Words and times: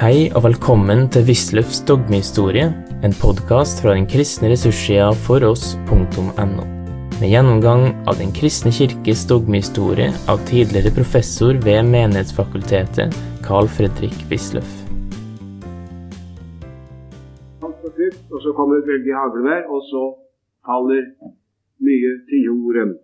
Hei 0.00 0.30
og 0.32 0.46
velkommen 0.46 1.02
til 1.12 1.26
Wisløffs 1.28 1.82
dogmehistorie, 1.84 2.70
en 3.04 3.14
podkast 3.20 3.82
fra 3.84 3.92
den 3.92 4.06
kristne 4.08 4.48
ressurssida 4.48 5.10
foross.no. 5.26 6.64
Med 7.18 7.26
gjennomgang 7.28 7.82
av 8.08 8.16
Den 8.16 8.32
kristne 8.32 8.72
kirkes 8.72 9.26
dogmehistorie 9.28 10.06
av 10.24 10.40
tidligere 10.48 10.94
professor 10.96 11.52
ved 11.66 11.84
Menighetsfakultetet, 11.92 13.12
Carl 13.44 13.68
Fredrik 13.68 14.16
Wisløff. 14.32 14.72
Og 17.60 18.40
så 18.40 18.56
kommer 18.56 18.80
et 18.80 18.88
veldig 18.88 19.14
haglevær, 19.20 19.68
og 19.68 19.84
så 19.92 20.06
faller 20.64 21.12
mye 21.84 22.16
til 22.32 22.48
jorden. 22.48 22.96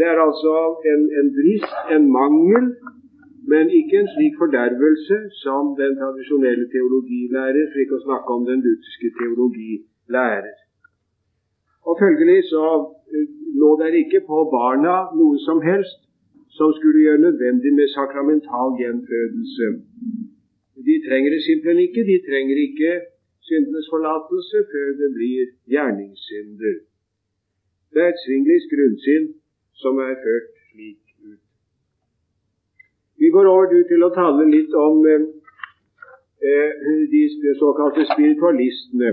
Det 0.00 0.08
er 0.08 0.24
altså 0.24 0.56
en, 0.88 1.04
en 1.20 1.32
brist, 1.36 1.80
en 1.92 2.08
mangel, 2.16 2.72
men 3.54 3.70
ikke 3.80 3.96
en 4.02 4.10
slik 4.14 4.34
fordervelse 4.42 5.16
som 5.44 5.64
den 5.80 5.92
tradisjonelle 6.00 6.66
teologi 6.74 7.22
lærer, 7.36 7.64
for 7.70 7.78
ikke 7.82 7.98
å 8.00 8.06
snakke 8.08 8.36
om 8.36 8.46
den 8.50 8.60
lutherske 8.66 9.10
teologi 9.18 9.72
lærer. 10.16 10.56
Og 11.88 11.94
Følgelig 12.02 12.40
så 12.52 12.66
eh, 13.14 13.26
lå 13.60 13.70
der 13.82 13.92
ikke 14.02 14.20
på 14.30 14.38
barna 14.56 14.96
noe 15.18 15.36
som 15.46 15.58
helst 15.68 16.00
som 16.56 16.72
skulle 16.78 17.02
gjøre 17.04 17.24
nødvendig 17.26 17.72
med 17.78 17.92
sakramental 17.98 18.70
gjenfødelse. 18.80 19.66
De 20.88 20.96
trenger 21.06 21.30
det 21.34 21.42
simpelthen 21.48 21.84
ikke. 21.86 22.08
De 22.10 22.18
trenger 22.28 22.56
ikke 22.66 22.92
syndenes 23.48 23.88
forlatelse 23.94 24.58
før 24.72 24.88
det 25.00 25.10
blir 25.16 25.42
gjerningssynder. 25.74 26.76
Det 27.92 28.02
er 28.04 28.12
et 28.12 28.22
svinglis 28.24 28.66
grunnsyn 28.72 29.26
som 29.82 29.98
er 30.08 30.14
ført 30.24 30.52
slik 30.70 31.03
vi 33.24 33.30
går 33.34 33.46
over 33.54 33.66
du, 33.72 33.78
til 33.88 34.04
å 34.04 34.12
tale 34.12 34.44
litt 34.52 34.72
om 34.76 34.98
eh, 35.08 35.22
eh, 36.48 36.72
de 37.12 37.22
såkalte 37.60 38.04
spiritualistene. 38.12 39.12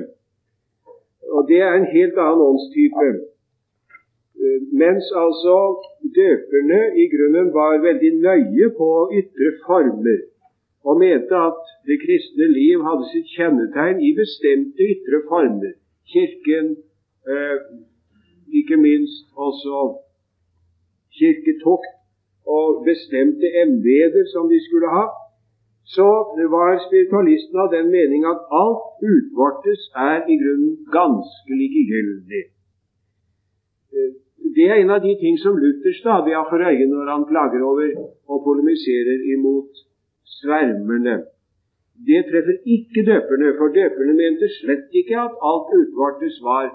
Og 1.35 1.47
Det 1.47 1.61
er 1.63 1.77
en 1.77 1.87
helt 1.95 2.17
annen 2.19 2.43
åndstype. 2.49 3.07
Eh, 4.41 4.57
mens 4.83 5.07
altså 5.23 5.55
døperne 6.17 6.81
i 7.03 7.05
grunnen 7.13 7.53
var 7.55 7.79
veldig 7.87 8.11
nøye 8.25 8.67
på 8.79 8.89
ytre 9.21 9.53
former 9.67 10.19
og 10.83 10.97
mente 10.97 11.37
at 11.49 11.63
det 11.87 12.01
kristne 12.03 12.47
liv 12.51 12.83
hadde 12.87 13.07
sitt 13.13 13.31
kjennetegn 13.37 14.03
i 14.07 14.11
bestemte 14.17 14.87
ytre 14.95 15.21
former. 15.29 15.73
Kirken, 16.11 16.75
eh, 17.31 17.57
ikke 18.59 18.81
minst 18.81 19.29
også 19.47 19.81
kirketukt 21.17 22.00
og 22.47 22.83
bestemte 22.85 23.47
embeter 23.63 24.25
som 24.33 24.49
de 24.49 24.59
skulle 24.67 24.89
ha, 24.89 25.05
så 25.95 26.07
var 26.55 26.79
spiritualisten 26.87 27.57
av 27.63 27.71
den 27.75 27.87
mening 27.91 28.25
at 28.33 28.41
alt 28.63 29.05
utvortes 29.13 29.81
er 30.09 30.19
i 30.33 30.35
grunnen 30.41 30.75
ganske 30.97 31.57
likegyldig. 31.61 32.43
Eh, 33.95 34.11
det 34.55 34.67
er 34.69 34.81
en 34.81 34.93
av 34.95 35.01
de 35.03 35.13
ting 35.23 35.37
som 35.39 35.57
Luther 35.57 35.93
stadig 36.01 36.33
har 36.35 36.47
for 36.49 36.61
øye 36.69 36.87
når 36.93 37.11
han 37.13 37.29
klager 37.31 37.61
over 37.71 37.89
og 38.31 38.43
polemiserer 38.47 39.19
imot 39.35 39.71
svermerne. 40.39 41.15
Det 42.07 42.21
treffer 42.29 42.57
ikke 42.75 43.05
døperne, 43.11 43.53
for 43.57 43.67
døperne 43.79 44.13
mente 44.23 44.49
slett 44.59 44.87
ikke 45.01 45.17
at 45.27 45.33
alt 45.49 45.69
utvortes 45.81 46.39
var 46.49 46.71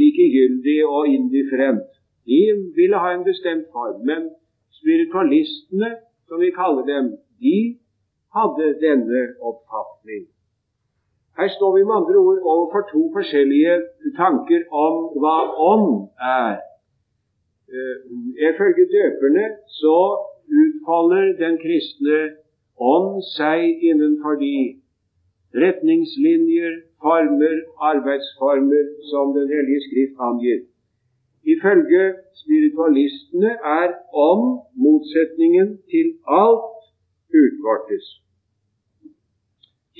likegyldig 0.00 0.78
og 0.86 1.08
indifferent. 1.16 1.88
De 2.28 2.42
ville 2.78 2.98
ha 3.02 3.08
en 3.14 3.24
bestemt 3.30 3.66
form. 3.72 4.06
men 4.06 4.22
Spiritualistene, 4.80 5.90
som 6.28 6.40
vi 6.40 6.50
kaller 6.50 6.84
dem, 6.86 7.12
de 7.40 7.58
hadde 8.36 8.66
denne 8.84 9.22
oppfatning. 9.40 10.26
Her 11.38 11.48
står 11.56 11.76
vi 11.76 11.84
med 11.84 11.94
andre 12.00 12.16
ord 12.28 12.40
overfor 12.52 12.82
to 12.92 13.02
forskjellige 13.16 13.74
tanker 14.22 14.64
om 14.84 14.94
hva 15.22 15.36
ånd 15.72 15.92
er. 16.30 16.56
Eh, 17.74 17.96
ifølge 18.50 18.84
døperne 18.96 19.44
så 19.80 19.98
utfolder 20.62 21.24
den 21.42 21.58
kristne 21.64 22.18
ånd 22.94 23.22
seg 23.36 23.86
innenfor 23.90 24.40
de 24.42 24.56
retningslinjer, 25.62 26.72
former, 27.02 27.56
arbeidsformer 27.90 28.84
som 29.10 29.34
Den 29.36 29.48
hellige 29.54 29.84
skrift 29.88 30.16
angir. 30.28 30.58
Ifølge 31.54 32.02
spiritualistene 32.40 33.50
er 33.80 33.88
ånd 34.28 34.46
motsetningen 34.84 35.68
til 35.92 36.06
alt 36.42 36.74
utvortes. 37.42 38.06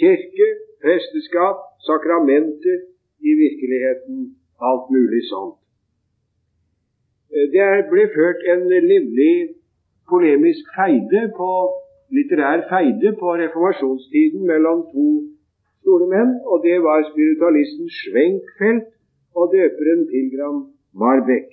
Kirke, 0.01 0.49
presteskap, 0.83 1.59
sakramenter, 1.87 2.79
i 3.29 3.31
virkeligheten 3.45 4.19
alt 4.69 4.87
mulig 4.95 5.23
sånt. 5.33 5.57
Det 7.55 7.67
ble 7.91 8.05
ført 8.17 8.45
en 8.53 8.63
livlig 8.93 9.35
polemisk 10.11 10.65
feide 10.77 11.23
på, 11.39 11.51
litterær 12.17 12.63
feide 12.73 13.11
på 13.21 13.35
reformasjonstiden 13.43 14.47
mellom 14.51 14.87
to 14.93 15.09
store 15.83 16.07
menn, 16.15 16.33
og 16.51 16.65
det 16.67 16.79
var 16.87 17.05
spiritualisten 17.11 17.91
Schwenkfeldt 17.99 18.89
og 19.39 19.45
døperen 19.57 20.07
Pilgram 20.13 20.61
Marbek. 20.95 21.49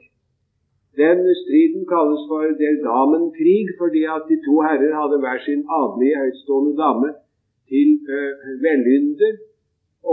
Den 0.98 1.20
striden 1.44 1.84
kalles 1.94 2.24
for 2.30 2.44
Del 2.62 2.78
Damen-krig, 2.90 3.68
fordi 3.82 4.04
at 4.16 4.24
de 4.30 4.38
to 4.48 4.56
herrer 4.68 4.94
hadde 5.00 5.18
hver 5.24 5.40
sin 5.48 5.62
adelige, 5.80 6.20
høytstående 6.24 6.74
dame 6.84 7.10
til 7.72 7.90
uh, 8.18 8.32
vellynde 8.66 9.30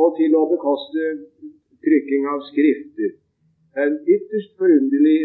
og 0.01 0.07
til 0.19 0.35
å 0.41 0.43
bekoste 0.55 1.03
trykking 1.85 2.27
av 2.33 2.43
skrifter. 2.51 3.15
En 3.85 3.95
ytterst 4.15 4.53
forunderlig 4.59 5.21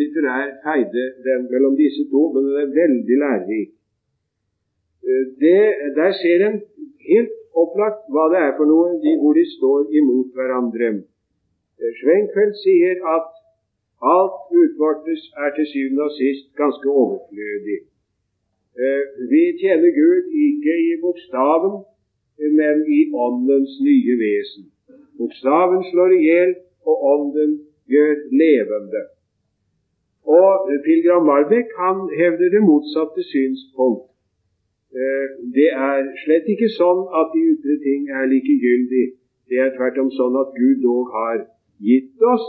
litterær 0.00 0.56
feide 0.66 1.04
den 1.26 1.46
mellom 1.52 1.78
disse 1.78 2.08
to, 2.10 2.22
men 2.34 2.48
den 2.48 2.62
er 2.64 2.76
veldig 2.82 3.18
lærerik. 3.24 3.70
Uh, 5.06 5.24
det, 5.42 5.60
der 5.98 6.12
ser 6.22 6.48
en 6.48 6.58
helt 7.10 7.36
opplagt 7.62 8.10
hva 8.10 8.26
det 8.32 8.42
er 8.42 8.56
for 8.58 8.66
noe, 8.72 8.96
de, 9.04 9.14
hvor 9.22 9.38
de 9.38 9.46
står 9.54 9.86
imot 10.00 10.34
hverandre. 10.34 10.96
Schwenkfeldt 11.98 12.56
sier 12.64 12.96
at 13.16 13.26
Alt 14.14 14.36
utvortes 14.62 15.22
er 15.42 15.50
til 15.56 15.66
syvende 15.72 16.02
og 16.08 16.12
sist 16.20 16.46
ganske 16.60 16.88
overflødig. 17.02 17.78
Eh, 18.82 19.04
vi 19.32 19.42
tjener 19.60 19.90
Gud 20.00 20.22
ikke 20.48 20.74
i 20.88 20.92
bokstaven, 21.04 21.74
men 22.58 22.76
i 22.98 23.00
Åndens 23.24 23.72
nye 23.88 24.14
vesen. 24.24 24.64
Bokstaven 25.18 25.82
slår 25.90 26.10
i 26.18 26.22
hjel, 26.28 26.52
og 26.88 26.96
Ånden 27.12 27.52
gjør 27.92 28.14
levende. 28.42 29.02
Og 30.40 30.50
Pilgram 30.84 31.24
Marbek 31.30 31.68
han 31.82 31.98
hevder 32.20 32.48
det 32.54 32.62
motsatte 32.70 33.22
synspunkt. 33.32 34.06
Eh, 35.00 35.26
det 35.56 35.70
er 35.88 36.00
slett 36.24 36.46
ikke 36.54 36.70
sånn 36.80 37.02
at 37.20 37.28
de 37.34 37.40
ytre 37.52 37.76
ting 37.88 38.02
er 38.18 38.32
likegyldig. 38.34 39.06
Det 39.48 39.58
er 39.64 39.76
tvert 39.76 39.98
om 40.04 40.10
sånn 40.18 40.36
at 40.42 40.50
Gud 40.60 40.78
dog 40.88 41.04
har 41.18 41.36
gitt 41.82 42.22
oss 42.22 42.46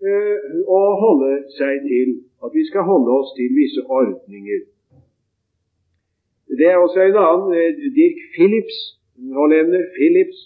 å 0.00 0.08
eh, 0.08 0.96
holde 1.02 1.32
seg 1.56 1.86
til 1.88 2.16
at 2.44 2.52
vi 2.54 2.64
skal 2.68 2.84
holde 2.84 3.12
oss 3.18 3.32
til 3.36 3.54
visse 3.56 3.84
ordninger. 3.88 4.66
Det 6.58 6.68
er 6.72 6.76
også 6.76 7.00
en 7.00 7.18
annen, 7.20 7.48
eh, 7.56 7.88
Dirk 7.96 8.20
Phillips, 8.34 8.78
hollender 9.40 9.88
Phillips, 9.96 10.38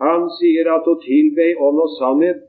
han 0.00 0.26
sier 0.38 0.70
at 0.74 0.86
å 0.90 0.96
tilbe 1.02 1.52
ånd 1.66 1.82
og 1.84 1.90
sannhet, 1.98 2.40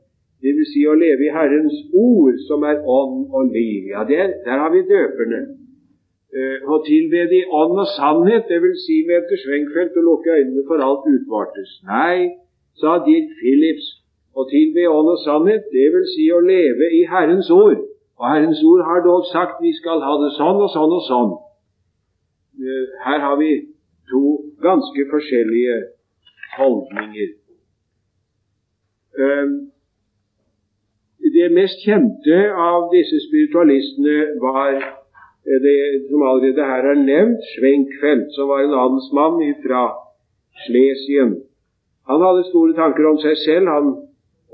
dvs. 0.42 0.72
Si 0.72 0.82
å 0.86 0.96
leve 0.98 1.26
i 1.26 1.34
Herrens 1.34 1.76
ord, 1.94 2.38
som 2.48 2.64
er 2.66 2.82
ånd 2.82 3.30
og 3.30 3.52
liv. 3.52 3.86
Ja, 3.92 4.04
der, 4.08 4.34
der 4.46 4.62
har 4.62 4.72
vi 4.74 4.82
døperne. 4.88 5.42
Eh, 6.36 6.58
å 6.66 6.80
tilbe 6.86 7.26
i 7.32 7.44
ånd 7.46 7.78
og 7.78 7.88
sannhet, 7.94 8.50
dvs. 8.50 8.82
Si 8.86 9.02
med 9.06 9.22
etter 9.22 9.42
Schwenkfeldt 9.42 9.98
å 9.98 10.06
lukke 10.08 10.34
øynene 10.40 10.66
for 10.68 10.82
alt 10.82 11.06
utvartes. 11.10 11.78
Nei, 11.86 12.34
sa 12.80 12.98
Dirk 13.06 13.30
Phillips, 13.40 13.86
å 14.36 14.44
tilbe 14.50 14.84
ånd 14.92 15.08
og 15.14 15.20
sannhet, 15.24 15.68
det 15.72 15.86
vil 15.94 16.06
si 16.12 16.26
å 16.32 16.42
leve 16.44 16.90
i 16.98 17.04
Herrens 17.08 17.48
ord. 17.50 17.80
Og 18.20 18.24
Herrens 18.28 18.60
ord 18.64 18.82
har 18.88 19.04
dog 19.04 19.24
sagt 19.32 19.62
vi 19.64 19.72
skal 19.76 20.02
ha 20.04 20.16
det 20.22 20.32
sånn 20.36 20.60
og 20.60 20.70
sånn 20.72 20.92
og 20.98 21.04
sånn. 21.08 21.32
Eh, 22.60 22.84
her 23.06 23.24
har 23.24 23.36
vi 23.40 23.52
to 24.10 24.22
ganske 24.64 25.08
forskjellige 25.12 25.76
holdninger. 26.56 27.32
Eh, 29.20 29.56
det 31.36 31.48
mest 31.52 31.82
kjente 31.84 32.38
av 32.68 32.88
disse 32.92 33.18
spiritualistene 33.26 34.16
var 34.40 34.76
eh, 34.76 35.58
det 35.64 35.78
som 36.08 36.24
allerede 36.24 36.70
her 36.70 36.90
er 36.92 37.02
nevnt, 37.02 37.44
Schwenkfeldt, 37.54 38.32
som 38.36 38.48
var 38.52 38.64
en 38.64 38.76
adelsmann 38.84 39.40
fra 39.64 39.84
Slesien. 40.64 41.36
Han 42.08 42.22
hadde 42.24 42.48
store 42.48 42.76
tanker 42.76 43.08
om 43.10 43.18
seg 43.20 43.36
selv. 43.44 43.68
Han 43.68 44.05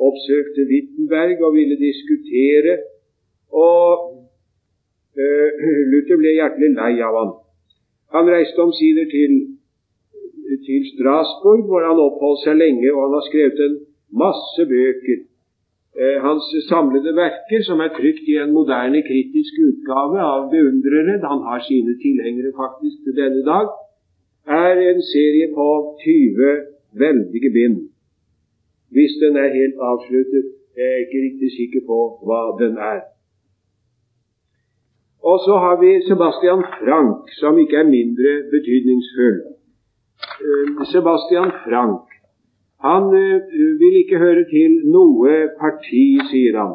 oppsøkte 0.09 0.67
Wittenberg 0.71 1.43
og 1.47 1.55
ville 1.59 1.79
diskutere. 1.81 2.79
Og 3.53 3.87
uh, 5.19 5.51
Luther 5.93 6.21
ble 6.21 6.37
hjertelig 6.39 6.75
lei 6.77 6.95
av 7.05 7.19
han. 7.21 7.35
Han 8.17 8.31
reiste 8.35 8.61
omsider 8.65 9.09
til 9.13 9.41
til 10.67 10.83
Strasbourg, 10.93 11.63
hvor 11.69 11.83
han 11.89 12.01
oppholdt 12.07 12.43
seg 12.45 12.59
lenge, 12.61 12.89
og 12.95 13.01
han 13.05 13.15
har 13.17 13.25
skrevet 13.29 13.61
en 13.67 13.77
masse 14.25 14.63
bøker. 14.73 15.21
Eh, 16.01 16.19
hans 16.27 16.47
samlede 16.71 17.13
verker, 17.17 17.61
som 17.69 17.81
er 17.85 17.93
trykt 17.93 18.29
i 18.33 18.39
en 18.41 18.55
moderne 18.57 19.03
kritisk 19.05 19.59
utgave 19.69 20.21
av 20.25 20.49
beundrere, 20.53 21.19
han 21.33 21.43
har 21.49 21.61
sine 21.69 21.95
tilhengere 22.05 22.53
faktisk 22.57 23.05
til 23.05 23.17
denne 23.19 23.43
dag, 23.53 23.69
er 24.65 24.81
en 24.91 25.03
serie 25.13 25.49
på 25.57 25.67
20 26.05 26.53
veldige 27.05 27.51
bind. 27.59 27.77
Hvis 28.94 29.12
den 29.23 29.37
er 29.44 29.56
helt 29.59 29.77
avsluttet, 29.91 30.44
jeg 30.77 30.87
er 30.93 31.00
ikke 31.05 31.25
riktig 31.27 31.50
sikker 31.59 31.83
på 31.89 31.99
hva 32.27 32.43
den 32.62 32.75
er. 32.93 33.00
Og 35.31 35.37
så 35.47 35.55
har 35.65 35.77
vi 35.85 35.91
Sebastian 36.09 36.62
Frank, 36.79 37.31
som 37.41 37.59
ikke 37.62 37.77
er 37.83 37.93
mindre 37.99 38.31
betydningsfull. 38.55 39.39
Eh, 40.47 40.69
Sebastian 40.93 41.50
Frank 41.65 42.12
han 42.87 43.05
eh, 43.15 43.43
vil 43.81 43.94
ikke 44.03 44.19
høre 44.19 44.44
til 44.50 44.73
noe 44.94 45.35
parti, 45.61 46.06
sier 46.31 46.59
han. 46.59 46.73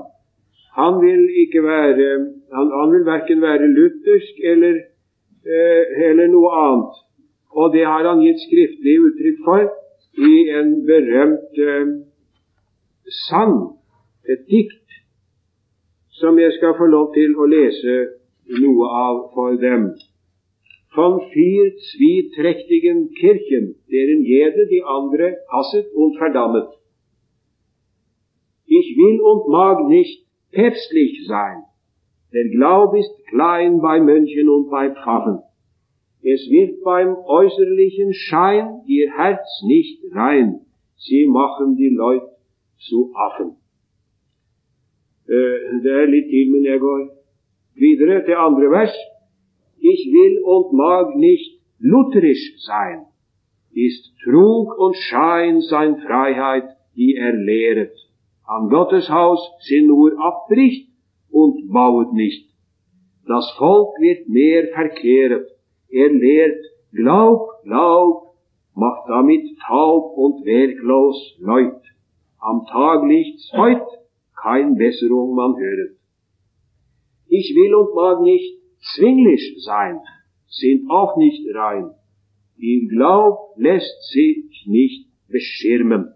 Han 0.79 1.01
vil 1.03 1.23
ikke 1.43 1.63
være 1.63 2.09
Han, 2.55 2.67
han 2.79 2.91
vil 2.93 3.05
verken 3.05 3.41
være 3.41 3.67
luthersk 3.77 4.35
eller, 4.51 4.75
eh, 5.55 5.83
eller 6.09 6.29
noe 6.31 6.51
annet. 6.65 6.93
Og 7.59 7.73
det 7.73 7.83
har 7.83 8.07
han 8.07 8.21
gitt 8.23 8.39
skriftlig 8.45 8.93
uttrykk 9.07 9.41
for 9.47 9.65
i 10.29 10.35
en 10.59 10.69
berømt 10.87 11.59
sang, 13.27 13.77
et 14.27 14.45
dikt, 14.49 14.83
som 16.19 16.39
jeg 16.39 16.51
skal 16.57 16.75
få 16.77 16.87
lov 16.91 17.13
til 17.15 17.35
å 17.37 17.47
lese 17.47 17.95
noe 18.61 18.89
av 18.99 19.19
for 19.35 19.57
dem. 19.61 19.89
Von 20.95 21.19
vier 21.31 21.73
zwieträchtigen 21.91 23.09
Kirchen, 23.19 23.75
deren 23.91 24.23
jede 24.25 24.65
die 24.71 24.81
andere 24.83 25.35
hasset 25.51 25.91
und 25.93 26.17
verdammet. 26.17 26.69
Ich 28.65 28.97
will 28.97 29.21
und 29.21 29.47
mag 29.47 29.87
nicht 29.87 30.25
päpstlich 30.51 31.27
sein. 31.27 31.63
Der 32.33 32.49
Glaub 32.49 32.95
ist 32.95 33.13
klein 33.29 33.79
bei 33.79 33.99
Mönchen 34.01 34.49
und 34.49 34.69
bei 34.69 34.89
Pfaffen. 34.89 35.39
Es 36.23 36.49
wird 36.49 36.83
beim 36.83 37.15
äußerlichen 37.15 38.13
Schein 38.13 38.81
ihr 38.85 39.11
Herz 39.11 39.47
nicht 39.65 40.03
rein. 40.13 40.61
Sie 40.97 41.27
machen 41.27 41.77
die 41.77 41.89
Leute 41.89 42.36
zu 42.77 43.11
Affen. 43.15 43.55
Uh, 45.27 45.81
det 45.83 45.91
er 45.91 46.11
litt 46.11 46.29
til, 46.31 46.51
men 46.53 46.65
jeg 46.65 46.79
går 46.79 47.17
Videre 47.77 48.25
til 48.25 48.33
andre 48.33 48.71
vers. 48.71 48.95
Ich 49.77 50.01
will 50.13 50.41
und 50.43 50.73
mag 50.73 51.15
nicht 51.15 51.61
lutherisch 51.79 52.45
sein. 52.65 53.05
Ist 53.71 54.03
Trug 54.23 54.75
und 54.79 54.95
Schein 54.95 55.61
sein 55.61 55.97
Freiheit, 55.97 56.67
die 56.95 57.15
er 57.15 57.33
lehret. 57.33 57.95
An 58.47 58.69
Gottes 58.69 59.09
Haus 59.09 59.39
sie 59.59 59.85
nur 59.85 60.19
abbricht 60.19 60.89
und 61.29 61.71
bauet 61.71 62.13
nicht. 62.13 62.49
Das 63.27 63.51
Volk 63.59 63.89
wird 63.99 64.27
mehr 64.29 64.69
verkehret. 64.73 65.47
Er 65.89 66.09
lehrt, 66.09 66.63
glaub, 66.93 67.61
glaub, 67.63 68.33
macht 68.73 69.07
damit 69.07 69.45
taub 69.67 70.17
und 70.17 70.45
werklos 70.45 71.35
Leut. 71.39 71.83
Am 72.49 72.65
Tag 72.65 73.03
liegt's 73.03 73.51
heut, 73.51 73.87
kein 74.41 74.75
Besserung 74.75 75.35
man 75.35 75.57
höret. 75.57 75.97
Ich 77.27 77.53
will 77.53 77.75
und 77.75 77.93
mag 77.93 78.21
nicht 78.21 78.61
zwinglich 78.95 79.57
sein, 79.65 79.99
sind 80.47 80.89
auch 80.89 81.17
nicht 81.17 81.43
rein. 81.53 81.91
Ihr 82.57 82.87
Glaub 82.87 83.53
lässt 83.57 84.01
sich 84.13 84.65
nicht 84.65 85.09
beschirmen. 85.27 86.13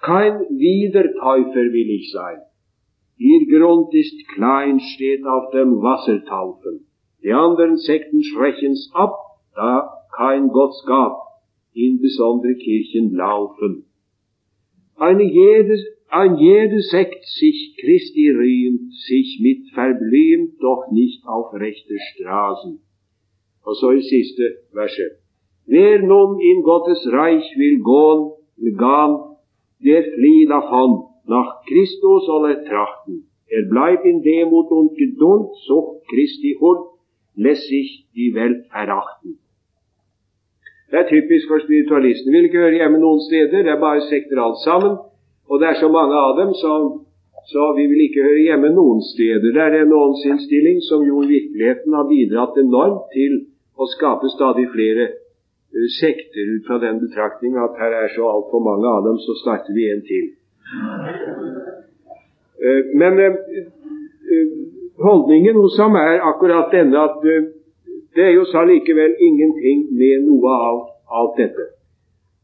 Kein 0.00 0.40
Wiedertäufer 0.50 1.66
will 1.76 1.90
ich 1.90 2.10
sein. 2.10 2.40
Ihr 3.18 3.46
Grund 3.56 3.94
ist 3.94 4.26
klein, 4.34 4.80
steht 4.80 5.24
auf 5.24 5.52
dem 5.52 5.80
Wassertaufen. 5.80 6.88
Die 7.22 7.32
anderen 7.32 7.76
Sekten 7.76 8.24
schrechen's 8.24 8.90
ab, 8.94 9.14
da 9.54 9.88
kein 10.16 10.48
Gott 10.48 10.74
gab, 10.86 11.18
in 11.72 12.00
besondere 12.00 12.56
Kirchen 12.56 13.14
laufen. 13.14 13.86
Eine 15.08 15.24
jedes 15.24 15.82
an 16.08 16.36
jede 16.36 16.80
Sekt 16.80 17.24
sich 17.24 17.58
Christi 17.80 18.26
rühmt, 18.30 18.92
sich 19.08 19.40
mit 19.40 19.70
verblümt, 19.74 20.52
doch 20.60 20.90
nicht 20.92 21.26
auf 21.26 21.54
rechte 21.54 21.96
Straßen. 22.08 22.74
Og 23.66 23.74
så 23.80 23.90
i 23.92 24.02
siste 24.02 24.46
verset. 24.76 25.14
Wer 25.66 26.02
nun 26.02 26.40
in 26.40 26.62
Gottes 26.62 27.02
Reich 27.12 27.46
will 27.56 27.78
gehen, 27.90 28.20
gehen 28.82 29.12
der 29.86 30.02
flieht 30.14 30.50
davon, 30.50 30.92
nach 31.26 31.50
Christus 31.68 32.26
soll 32.26 32.50
er 32.50 32.64
trachten. 32.64 33.16
Er 33.46 33.64
bleibt 33.72 34.04
in 34.04 34.22
Demut 34.22 34.70
und 34.70 34.96
Geduld, 34.96 35.48
sucht 35.66 36.06
Christi 36.10 36.56
Hund, 36.60 36.86
lässt 37.34 37.66
sich 37.68 38.06
die 38.14 38.34
Welt 38.34 38.66
verachten. 38.66 39.38
Det 40.92 40.98
er 41.00 41.08
typisk 41.08 41.44
for 41.48 41.58
spiritualisten. 41.64 42.32
Vil 42.32 42.46
ikke 42.46 42.64
høre 42.64 42.78
hjemme 42.80 42.98
noen 43.00 43.20
steder, 43.28 43.62
det 43.64 43.72
er 43.72 43.80
bare 43.80 44.04
sekter 44.12 44.36
alt 44.44 44.60
sammen. 44.60 44.98
Og 45.50 45.60
det 45.60 45.66
er 45.68 45.78
så 45.80 45.88
mange 45.88 46.16
av 46.26 46.32
dem, 46.40 46.50
så, 46.62 46.72
så 47.52 47.62
vi 47.78 47.86
vil 47.92 48.02
ikke 48.06 48.26
høre 48.26 48.42
hjemme 48.48 48.70
noen 48.76 49.00
steder. 49.14 49.48
Det 49.56 49.62
er 49.64 49.76
en 49.78 49.94
åndsinnstilling 50.02 50.82
som 50.88 51.00
jo 51.08 51.22
i 51.24 51.30
virkeligheten 51.30 51.96
har 51.96 52.10
bidratt 52.10 52.60
enormt 52.60 53.08
til 53.16 53.38
å 53.80 53.88
skape 53.94 54.28
stadig 54.34 54.66
flere 54.74 55.08
uh, 55.08 55.88
sekter 55.96 56.52
ut 56.56 56.68
fra 56.68 56.76
den 56.84 57.00
betraktning 57.00 57.56
at 57.56 57.80
her 57.80 57.96
er 58.02 58.12
så 58.12 58.28
altfor 58.34 58.60
mange 58.68 58.92
av 58.92 59.08
dem, 59.08 59.16
så 59.24 59.38
starter 59.40 59.72
vi 59.78 59.88
en 59.94 60.04
til. 60.10 60.28
Uh, 62.60 62.82
men 63.00 63.16
uh, 63.24 64.44
holdningen 65.08 65.56
hos 65.56 65.80
ham 65.80 65.96
er 65.96 66.20
akkurat 66.20 66.68
denne 66.76 67.00
at 67.08 67.24
det 68.14 68.24
er 68.24 68.34
jo 68.36 68.44
så 68.44 68.64
likevel 68.68 69.14
ingenting 69.28 69.86
med 70.00 70.26
noe 70.28 70.56
av 70.70 70.80
alt 71.18 71.38
dette. 71.40 71.68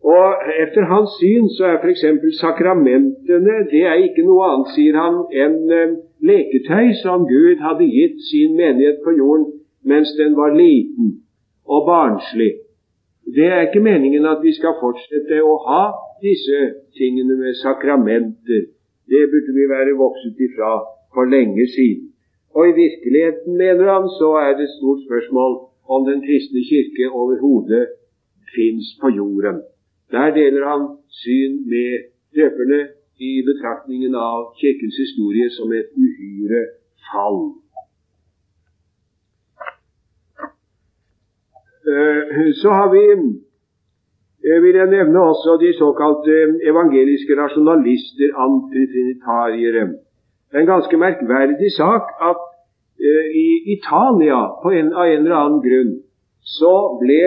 Og 0.05 0.50
Etter 0.62 0.87
hans 0.93 1.17
syn 1.20 1.49
så 1.56 1.73
er 1.73 1.81
f.eks. 1.82 2.05
sakramentene 2.41 3.56
det 3.73 3.82
er 3.91 3.99
ikke 4.06 4.25
noe 4.29 4.47
annet, 4.53 4.70
sier 4.76 4.97
han, 4.97 5.19
enn 5.44 5.59
eh, 5.75 5.97
leketøy 6.31 6.94
som 7.03 7.26
Gud 7.29 7.59
hadde 7.65 7.88
gitt 7.91 8.23
sin 8.31 8.55
menighet 8.56 9.03
på 9.05 9.17
jorden 9.19 9.50
mens 9.88 10.12
den 10.19 10.37
var 10.37 10.55
liten 10.55 11.19
og 11.67 11.87
barnslig. 11.87 12.53
Det 13.37 13.46
er 13.46 13.67
ikke 13.67 13.84
meningen 13.84 14.27
at 14.27 14.41
vi 14.43 14.53
skal 14.56 14.79
fortsette 14.81 15.41
å 15.44 15.55
ha 15.69 15.84
disse 16.25 16.60
tingene 16.98 17.37
med 17.43 17.58
sakramenter. 17.60 18.69
Det 19.08 19.25
burde 19.32 19.53
vi 19.56 19.67
være 19.69 19.96
vokset 19.98 20.41
ifra 20.48 20.72
for 21.15 21.29
lenge 21.29 21.67
siden. 21.75 22.07
Og 22.56 22.62
i 22.69 22.72
virkeligheten, 22.84 23.52
mener 23.62 23.86
han, 23.96 24.06
så 24.20 24.28
er 24.44 24.52
det 24.56 24.64
et 24.67 24.76
stort 24.78 25.00
spørsmål 25.06 25.52
om 25.94 26.00
Den 26.10 26.20
kristne 26.26 26.60
kirke 26.70 27.05
overhodet 27.20 27.84
fins 28.55 28.86
på 29.00 29.08
jorden. 29.20 29.56
Der 30.14 30.28
deler 30.38 30.64
han 30.72 30.82
syn 31.22 31.52
med 31.72 31.90
døperne 32.36 32.81
i 33.28 33.31
betraktningen 33.48 34.14
av 34.14 34.38
Kirkens 34.60 34.96
historie 35.05 35.50
som 35.56 35.72
et 35.72 35.88
uhyre 36.05 36.62
fall. 37.08 37.40
Eh, 41.93 42.52
så 42.62 42.70
har 42.78 42.88
vi 42.96 43.05
eh, 44.46 44.58
vil 44.64 44.76
jeg 44.81 44.90
nevne 44.96 45.20
også 45.32 45.58
de 45.64 45.70
såkalte 45.82 46.34
evangeliske 46.70 47.32
rasjonalister, 47.43 48.28
antitrinitariere. 48.46 49.84
Det 50.48 50.56
er 50.56 50.64
en 50.64 50.74
ganske 50.74 50.96
merkverdig 50.96 51.70
sak 51.76 52.12
at 52.31 52.40
uh, 53.05 53.24
i 53.44 53.48
Italia, 53.76 54.40
en, 54.81 54.93
av 54.93 55.06
en 55.06 55.24
eller 55.24 55.36
annen 55.36 55.62
grunn, 55.64 55.94
så 56.56 56.74
ble 57.02 57.20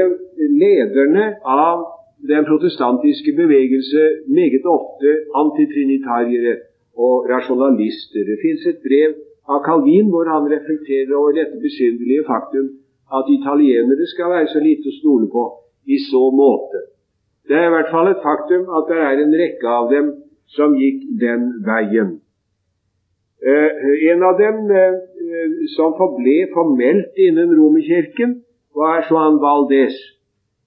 lederne 0.61 1.25
av 1.45 1.85
den 2.31 2.45
protestantiske 2.45 3.33
bevegelse 3.37 4.03
meget 4.37 4.65
ofte 4.65 5.11
antitrinitariere 5.41 6.55
og 6.97 7.29
rasjonalister. 7.33 8.25
Det 8.29 8.37
fins 8.43 8.65
et 8.71 8.81
brev 8.85 9.13
av 9.49 9.61
Calvin 9.65 10.09
hvor 10.13 10.29
han 10.29 10.49
reflekterer 10.49 11.13
over 11.17 11.37
dette 11.37 11.61
besynderlige 11.61 12.25
faktum 12.27 12.67
at 13.17 13.29
italienere 13.37 14.07
skal 14.13 14.33
være 14.35 14.49
så 14.53 14.61
lite 14.63 14.89
å 14.89 14.97
stole 14.99 15.29
på 15.33 15.45
i 15.85 15.97
så 16.09 16.23
måte. 16.41 16.85
Det 17.49 17.57
er 17.57 17.67
i 17.67 17.73
hvert 17.75 17.93
fall 17.93 18.11
et 18.11 18.25
faktum 18.25 18.69
at 18.77 18.89
det 18.91 18.99
er 19.01 19.23
en 19.23 19.37
rekke 19.43 19.77
av 19.79 19.89
dem 19.91 20.11
som 20.55 20.77
gikk 20.77 21.07
den 21.21 21.47
veien. 21.65 22.19
Eh, 23.41 24.11
en 24.11 24.23
av 24.23 24.37
dem 24.37 24.57
eh, 24.69 24.95
som 25.75 25.95
forble 25.97 26.45
formelt 26.53 27.17
innen 27.17 27.55
Romerkirken, 27.57 28.35
var 28.77 29.01
Joan 29.09 29.39
Valdez 29.41 29.95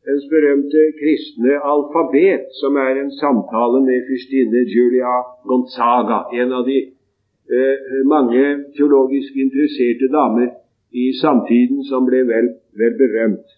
dens 0.05 0.25
berømte 0.29 0.81
kristne 0.99 1.55
alfabet, 1.73 2.51
som 2.61 2.75
er 2.77 2.99
en 3.01 3.13
samtale 3.15 3.79
med 3.87 4.03
fyrstinne 4.09 4.65
Julia 4.75 5.13
Gonzaga, 5.47 6.19
en 6.35 6.53
av 6.59 6.67
de 6.67 6.81
eh, 6.83 8.01
mange 8.11 8.43
teologisk 8.75 9.39
interesserte 9.45 10.11
damer 10.11 10.51
i 10.91 11.13
samtiden 11.23 11.87
som 11.87 12.09
ble 12.11 12.25
vel, 12.27 12.51
vel 12.75 12.99
berømt. 12.99 13.55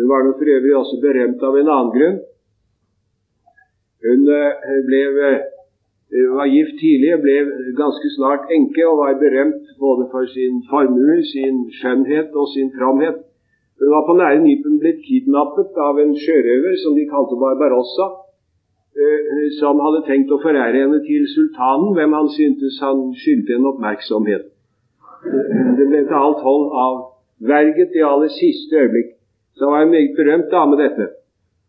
Hun 0.00 0.08
var 0.08 0.24
nå 0.24 0.32
for 0.40 0.54
øvrig 0.56 0.74
også 0.80 0.96
berømt 1.04 1.44
av 1.44 1.60
en 1.60 1.70
annen 1.76 1.92
grunn. 1.92 2.18
Hun 4.06 4.26
ble, 4.88 5.04
var 6.10 6.46
gift 6.46 6.76
tidlig 6.80 7.16
ble 7.22 7.36
ganske 7.78 8.08
snart 8.16 8.50
enke, 8.56 8.82
og 8.86 8.98
var 9.02 9.18
berømt 9.18 9.64
både 9.78 10.06
for 10.12 10.26
sin 10.34 10.62
formue, 10.70 11.16
sin 11.34 11.64
skjønnhet 11.78 12.30
og 12.40 12.46
sin 12.54 12.70
framhet. 12.78 13.18
Hun 13.80 13.90
var 13.94 14.06
på 14.06 14.14
nære 14.20 14.40
nipen 14.44 14.78
blitt 14.80 15.02
kidnappet 15.08 15.74
av 15.88 15.98
en 16.00 16.14
sjørøver 16.16 16.78
som 16.82 16.94
de 16.96 17.04
kalte 17.10 17.36
Barbarossa, 17.42 18.06
eh, 18.96 19.50
som 19.58 19.82
hadde 19.84 20.06
tenkt 20.06 20.32
å 20.32 20.40
forære 20.40 20.78
henne 20.78 21.02
til 21.04 21.26
sultanen, 21.34 21.92
hvem 21.98 22.14
han 22.16 22.30
syntes 22.38 22.78
han 22.84 23.02
skyldte 23.22 23.58
en 23.58 23.68
oppmerksomhet. 23.72 24.48
Eh, 25.28 25.68
det 25.76 25.88
ble 25.90 26.06
til 26.06 26.18
alt 26.22 26.40
hold 26.46 26.66
avverget 26.86 27.98
i 27.98 28.06
aller 28.12 28.32
siste 28.40 28.80
øyeblikk. 28.80 29.12
Så 29.58 29.68
var 29.68 29.82
en 29.82 29.92
meget 29.92 30.16
berømt 30.16 30.48
dame, 30.54 30.80
dette. 30.80 31.10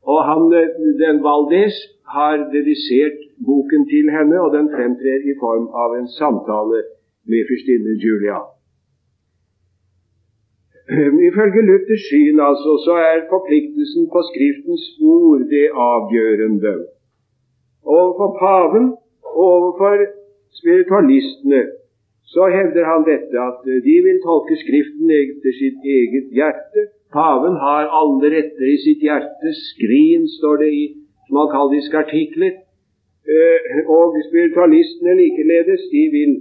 Og 0.07 0.23
han, 0.29 0.47
eh, 0.53 0.71
den 1.03 1.23
Valdez 1.27 1.75
har 2.15 2.37
dedisert 2.55 3.26
boken 3.45 3.87
til 3.93 4.11
henne, 4.17 4.37
og 4.45 4.53
den 4.57 4.67
fremtrer 4.75 5.19
i 5.31 5.33
form 5.43 5.65
av 5.83 5.97
en 5.99 6.07
samtale 6.19 6.79
med 7.29 7.41
fyrstinne 7.49 7.93
Julia. 8.03 8.39
Ifølge 11.29 11.61
Luthers 11.69 12.03
syn 12.09 12.39
altså, 12.49 12.71
så 12.85 12.93
er 13.09 13.27
forpliktelsen 13.33 14.03
på 14.13 14.19
Skriftens 14.29 14.85
ord 15.15 15.41
det 15.55 15.67
avgjørende. 15.91 16.75
Overfor 17.97 18.29
paven 18.43 18.85
og 19.23 19.43
overfor 19.47 19.97
spiritualistene 20.59 21.61
så 22.33 22.43
hevder 22.55 22.85
han 22.91 23.03
dette 23.11 23.35
at 23.49 23.59
de 23.87 23.95
vil 24.05 24.19
tolke 24.27 24.55
Skriften 24.63 25.11
etter 25.23 25.53
sitt 25.61 25.79
eget 25.97 26.27
hjerte. 26.37 26.81
Paven 27.15 27.55
har 27.65 27.91
alle 27.99 28.31
retter 28.35 28.67
i 28.75 28.79
sitt 28.85 29.03
hjerte. 29.07 29.51
Skrin, 29.71 30.25
står 30.37 30.55
det 30.63 30.71
i 30.81 30.85
smalkaldiske 31.29 31.97
artikler. 32.05 32.51
Eh, 33.27 33.89
og 33.97 34.15
spiritualistene 34.29 35.13
likeledes, 35.21 35.81
de 35.93 36.03
vil 36.15 36.33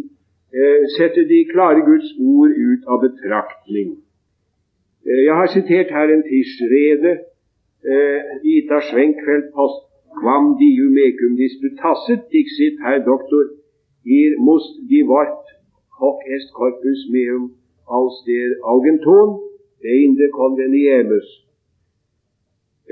eh, 0.58 0.82
sette 0.96 1.22
de 1.32 1.38
klare 1.52 1.82
Guds 1.88 2.10
ord 2.34 2.52
ut 2.68 2.82
av 2.92 3.00
betraktning. 3.06 3.90
Eh, 5.06 5.22
jeg 5.28 5.34
har 5.40 5.48
sitert 5.56 5.90
her 5.96 6.08
en 6.14 6.22
tirsrede 6.30 7.12
eh, 7.92 8.20
ita 8.54 8.78
Schwenkfeldt 8.88 9.50
post 9.56 9.82
quam 10.18 10.54
dium 10.60 10.96
ecum 11.08 11.34
disputasset 11.42 12.22
dixit 12.32 12.76
herr 12.84 13.02
doktor 13.10 13.44
ir 14.18 14.38
must 14.48 14.74
divort 14.90 15.42
hoc 16.00 16.18
est 16.36 16.48
corpus 16.58 17.02
meum 17.14 17.44
aus 17.96 18.14
der 18.26 18.48
Augenton 18.72 19.30
deinde 19.82 20.26
conveniemus. 20.40 21.45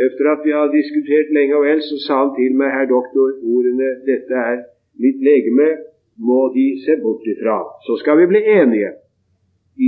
Efter 0.06 0.24
at 0.34 0.40
vi 0.46 0.52
har 0.58 0.76
diskutert 0.78 1.28
lenge 1.36 1.56
og 1.58 1.64
vel, 1.68 1.80
så 1.88 1.96
sa 2.04 2.14
han 2.22 2.32
til 2.38 2.52
meg, 2.60 2.70
herr 2.76 2.88
doktor, 2.96 3.28
ordene 3.54 3.88
'Dette 4.06 4.36
er 4.52 4.58
mitt 5.02 5.18
legeme, 5.28 5.68
må 6.28 6.40
De 6.56 6.66
se 6.84 6.94
bort 7.02 7.24
ifra'. 7.32 7.62
Så 7.86 7.92
skal 8.00 8.18
vi 8.20 8.26
bli 8.32 8.40
enige. 8.60 8.90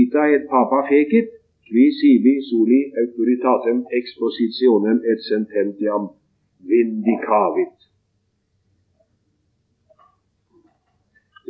Ita 0.01 0.23
et 0.37 0.45
papa 0.55 0.79
fekit, 0.91 1.29
qui 1.67 1.85
sibi 1.99 2.35
soli 2.49 2.81
autoritatem 3.03 3.79
expositionem 4.01 4.99
et 5.11 5.21
sententiam 5.31 6.05
vindicavit. 6.71 7.77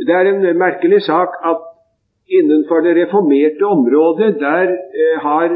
Det 0.06 0.14
er 0.14 0.26
en 0.32 0.58
merkelig 0.64 1.02
sak 1.02 1.30
at 1.50 1.60
innenfor 2.38 2.80
det 2.86 2.94
reformerte 3.02 3.64
området, 3.76 4.30
der 4.40 4.66
eh, 5.00 5.16
har 5.26 5.48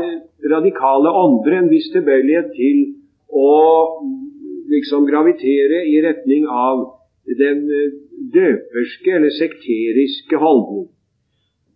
radikale 0.48 1.12
ånder 1.24 1.58
en 1.58 1.70
viss 1.72 1.90
tilbøyelighet 1.94 2.52
til 2.56 2.78
å 3.30 3.50
liksom 4.70 5.06
gravitere 5.08 5.82
i 5.90 5.98
retning 6.04 6.46
av 6.46 6.86
den 7.40 7.66
eh, 7.68 7.92
døperske 8.34 9.16
eller 9.16 9.34
sekteriske 9.36 10.40
holdning. 10.40 10.86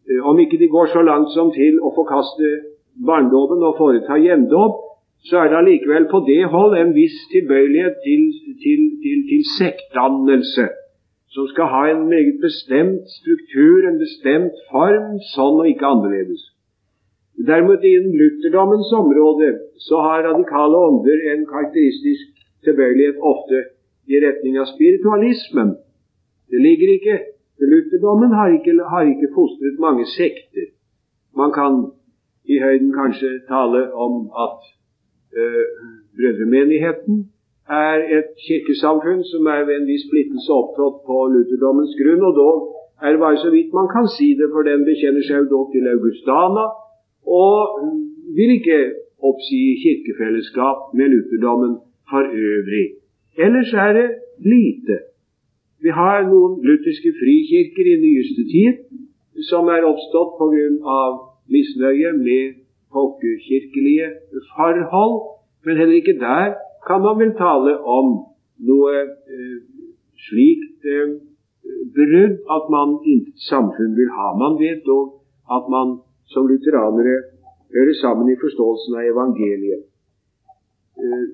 Eh, 0.08 0.22
om 0.30 0.38
ikke 0.40 0.60
de 0.60 0.70
går 0.72 0.92
så 0.92 1.02
langt 1.02 1.32
som 1.34 1.52
til 1.54 1.80
å 1.82 1.92
forkaste 1.96 2.54
barndommen 2.94 3.64
og 3.66 3.78
foreta 3.78 4.18
hjemdåp, 4.20 4.80
så 5.28 5.40
er 5.40 5.50
det 5.50 5.60
allikevel 5.60 6.08
på 6.10 6.20
det 6.28 6.42
hold 6.52 6.76
en 6.76 6.94
viss 6.96 7.16
tilbøyelighet 7.32 8.00
til, 8.04 8.24
til, 8.62 8.80
til, 9.02 9.20
til 9.30 9.44
sektdannelse, 9.58 10.66
som 11.34 11.48
skal 11.52 11.70
ha 11.72 11.84
en 11.90 12.04
meget 12.10 12.36
bestemt 12.42 13.08
struktur, 13.18 13.88
en 13.88 13.98
bestemt 14.02 14.58
form, 14.70 15.16
sånn 15.32 15.62
og 15.62 15.70
ikke 15.70 15.88
annerledes. 15.88 16.44
Derimot 17.34 17.82
innen 17.84 18.14
lutherdommens 18.20 18.92
område 18.92 19.48
så 19.88 19.96
har 20.06 20.26
radikale 20.30 20.76
ånder 20.88 21.18
en 21.32 21.46
karakteristisk 21.52 22.26
tilbøyelighet 22.64 23.18
ofte 23.32 23.64
i 24.06 24.20
retning 24.26 24.58
av 24.62 24.70
spiritualismen. 24.70 25.74
Det 26.50 26.60
ligger 26.62 26.92
ikke 26.96 27.16
Lutherdommen 27.72 28.32
har 28.38 28.48
ikke, 28.56 28.72
har 28.92 29.04
ikke 29.12 29.34
fostret 29.38 29.76
mange 29.86 30.04
sekter. 30.18 30.66
Man 31.40 31.50
kan 31.58 31.72
i 32.54 32.56
høyden 32.64 32.92
kanskje 33.00 33.30
tale 33.52 33.80
om 34.06 34.14
at 34.46 34.58
øh, 35.40 35.66
Brødremenigheten 36.16 37.16
er 37.68 37.98
et 38.18 38.30
kirkesamfunn 38.46 39.22
som 39.32 39.42
er 39.54 39.62
ved 39.66 39.74
en 39.76 39.90
viss 39.90 40.04
splittelse 40.08 40.50
opptrådt 40.60 40.98
på 41.08 41.16
lutherdommens 41.34 41.94
grunn, 42.00 42.22
og 42.28 42.34
dog 42.42 42.56
er 43.02 43.08
det 43.10 43.20
bare 43.24 43.42
så 43.44 43.50
vidt 43.56 43.70
man 43.80 43.88
kan 43.94 44.06
si 44.16 44.28
det, 44.40 44.48
for 44.54 44.62
den 44.70 44.80
bekjenner 44.90 45.22
seg 45.24 45.36
jo 45.40 45.52
dog 45.54 45.64
til 45.74 45.84
Augustana 45.94 46.64
og 47.26 47.56
vil 48.36 48.50
ikke 48.58 48.80
oppsi 49.28 49.60
kirkefellesskap 49.82 50.94
med 50.98 51.06
lutherdommen 51.14 51.78
for 52.10 52.22
øvrig. 52.46 52.86
Ellers 53.44 53.72
er 53.72 53.92
det 53.98 54.08
lite. 54.54 54.96
Vi 55.84 55.90
har 56.00 56.24
noen 56.32 56.60
lutherske 56.66 57.10
frikirker 57.20 57.86
i 57.92 57.96
nyeste 58.06 58.42
tid 58.54 58.74
som 59.50 59.68
er 59.68 59.86
oppstått 59.90 60.36
pga 60.38 60.98
misnøye 61.54 62.12
med 62.26 62.60
folkekirkelige 62.94 64.08
forhold, 64.54 65.16
men 65.64 65.76
heller 65.76 65.96
ikke 66.00 66.18
der 66.20 66.54
kan 66.86 67.02
man 67.06 67.18
vel 67.22 67.32
tale 67.44 67.72
om 67.98 68.08
noe 68.68 68.94
eh, 69.34 69.58
slikt 70.26 70.88
eh, 70.94 71.14
brudd 71.96 72.34
at 72.56 72.64
man 72.76 72.98
intet 73.12 73.38
samfunn 73.50 73.96
vil 73.98 74.10
ha. 74.16 74.28
Man 74.44 74.58
vet 74.60 74.84
dog 74.86 75.04
at 75.56 75.64
man 75.74 75.98
som 76.32 76.46
lutheranere 76.50 77.16
hører 77.74 77.96
sammen 78.02 78.30
i 78.32 78.40
forståelsen 78.44 78.98
av 78.98 79.08
evangeliet. 79.12 79.82
Eh, 81.02 81.24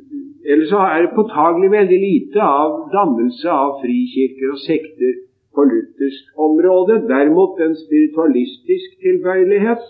ellers 0.52 0.70
så 0.72 0.80
er 0.92 1.02
det 1.04 1.16
påtagelig 1.16 1.70
veldig 1.78 1.98
lite 2.04 2.40
av 2.44 2.70
dannelse 2.94 3.50
av 3.64 3.74
frikirker 3.82 4.54
og 4.54 4.62
sekter 4.64 5.18
på 5.54 5.66
luthersk 5.72 6.40
område. 6.46 7.02
Derimot 7.12 7.60
en 7.66 7.76
spiritualistisk 7.84 8.88
tilbøyelighet 9.04 9.84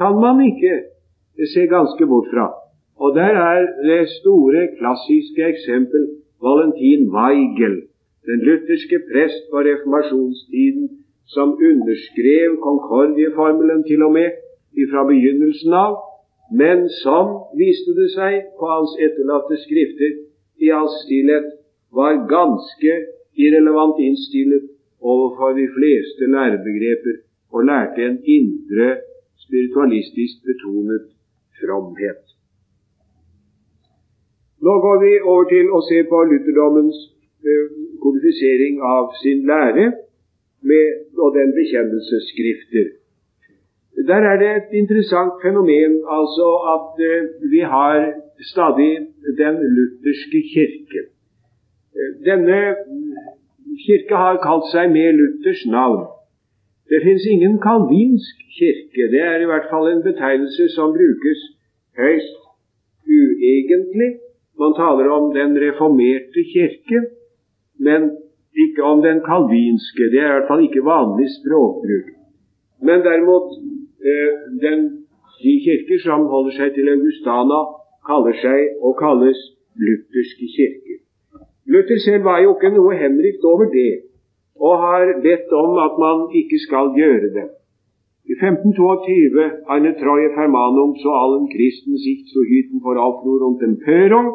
kan 0.00 0.16
man 0.24 0.40
ikke 0.50 0.74
se 1.52 1.66
ganske 1.76 2.06
bort 2.06 2.28
fra. 2.32 2.48
Og 3.02 3.14
der 3.16 3.34
er 3.50 3.60
det 3.88 4.08
store, 4.20 4.68
klassiske 4.78 5.42
eksempel 5.52 6.02
Valentin 6.44 7.02
Weigel, 7.16 7.76
den 8.28 8.40
lutherske 8.48 8.98
prest 9.10 9.40
på 9.50 9.58
reformasjonstiden, 9.68 10.88
som 11.34 11.48
underskrev 11.70 12.56
Concordie-formelen 12.66 13.84
til 13.90 14.02
og 14.06 14.12
med 14.18 14.30
fra 14.90 15.04
begynnelsen 15.10 15.74
av, 15.74 15.98
men 16.60 16.88
som, 17.02 17.26
viste 17.60 17.94
det 17.98 18.08
seg 18.16 18.36
på 18.58 18.70
hans 18.70 18.96
etterlatte 19.06 19.58
skrifter, 19.64 20.16
i 20.64 20.72
all 20.74 20.90
stillhet 21.04 21.46
var 21.94 22.24
ganske 22.30 22.96
irrelevant 23.44 23.98
innstillet 24.02 24.66
overfor 25.00 25.54
de 25.60 25.66
fleste 25.76 26.26
lærebegreper 26.34 27.22
og 27.54 27.64
lærte 27.70 28.02
en 28.08 28.18
indre 28.36 28.88
spiritualistisk 29.44 30.42
betonet 30.48 31.06
fromhet. 31.60 32.22
Nå 34.64 34.72
går 34.84 34.96
vi 35.04 35.12
over 35.32 35.46
til 35.54 35.70
å 35.72 35.80
se 35.88 36.02
på 36.10 36.18
lutherdommens 36.30 36.98
eh, 37.48 37.66
kodifisering 38.02 38.82
av 38.84 39.14
sin 39.22 39.46
lære 39.48 39.86
med, 40.70 40.86
og 41.22 41.28
den 41.38 41.50
bekjennelsesskrifter. 41.58 42.86
Der 44.10 44.22
er 44.30 44.36
det 44.42 44.50
et 44.56 44.70
interessant 44.80 45.34
fenomen, 45.44 45.92
altså 46.18 46.48
at 46.74 46.92
uh, 47.10 47.50
vi 47.52 47.60
har 47.74 47.94
stadig 48.52 48.92
den 49.42 49.54
lutherske 49.76 50.40
kirke. 50.52 51.00
Uh, 51.96 52.10
denne 52.28 52.58
kirke 53.86 54.16
har 54.24 54.36
kalt 54.48 54.66
seg 54.72 54.92
med 54.96 55.12
Luthers 55.18 55.62
navn. 55.76 56.02
Det 56.90 57.00
fins 57.06 57.24
ingen 57.34 57.58
kalvinsk 57.68 58.36
kirke. 58.58 59.02
Det 59.14 59.22
er 59.32 59.38
i 59.40 59.50
hvert 59.50 59.68
fall 59.72 59.86
en 59.92 60.02
betegnelse 60.08 60.64
som 60.76 60.96
brukes 60.98 61.40
høyst 62.02 62.40
uegentlig. 63.18 64.10
Man 64.60 64.72
taler 64.82 65.08
om 65.18 65.24
den 65.38 65.50
reformerte 65.66 66.42
kirke, 66.54 66.98
men 67.86 68.10
ikke 68.64 68.82
om 68.82 69.02
den 69.02 69.20
kalvinske. 69.30 70.10
Det 70.12 70.20
er 70.20 70.28
i 70.28 70.34
hvert 70.36 70.50
fall 70.50 70.64
ikke 70.66 70.84
vanlig 70.84 71.28
språkbruk. 71.38 72.08
Men 72.86 73.04
derimot 73.06 73.48
eh, 74.08 74.32
den, 74.64 74.80
de 75.42 75.52
kirker 75.66 75.98
som 76.06 76.26
holder 76.32 76.56
seg 76.58 76.74
til 76.74 76.88
Augustana, 76.96 77.60
kaller 78.08 78.36
seg 78.44 78.60
og 78.84 78.96
kalles 79.04 79.38
lutherske 79.84 80.46
kirker. 80.56 80.98
Luther 81.72 81.98
selv 82.04 82.24
var 82.24 82.40
jo 82.42 82.56
ikke 82.56 82.72
noe 82.74 82.96
henrykt 82.98 83.44
over 83.52 83.66
det, 83.78 83.92
og 84.66 84.82
har 84.84 85.04
bedt 85.26 85.52
om 85.64 85.78
at 85.86 85.94
man 86.04 86.28
ikke 86.40 86.58
skal 86.66 86.94
gjøre 87.00 87.28
det. 87.36 87.48
I 88.30 88.34
1522 88.36 89.44
eine 89.74 89.92
treue 90.02 90.28
fermanum 90.38 90.92
så 91.02 91.10
allen 91.22 91.46
Christen 91.52 91.94
sich 92.04 92.20
zu 92.32 92.40
hüten 92.50 92.78
vor 92.84 92.96
Aufruhr 93.06 93.40
und 93.48 93.62
Empörung. 93.62 94.28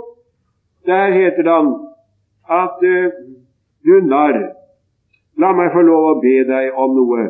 Der 0.86 1.08
heter 1.20 1.44
det 1.44 1.62
at 2.64 2.80
uh, 2.94 3.12
du 3.86 3.96
narr, 4.10 4.40
la 5.42 5.52
meg 5.58 5.74
få 5.74 5.84
lov 5.86 6.10
å 6.12 6.20
be 6.24 6.36
deg 6.50 6.78
om 6.84 6.96
noe. 6.98 7.26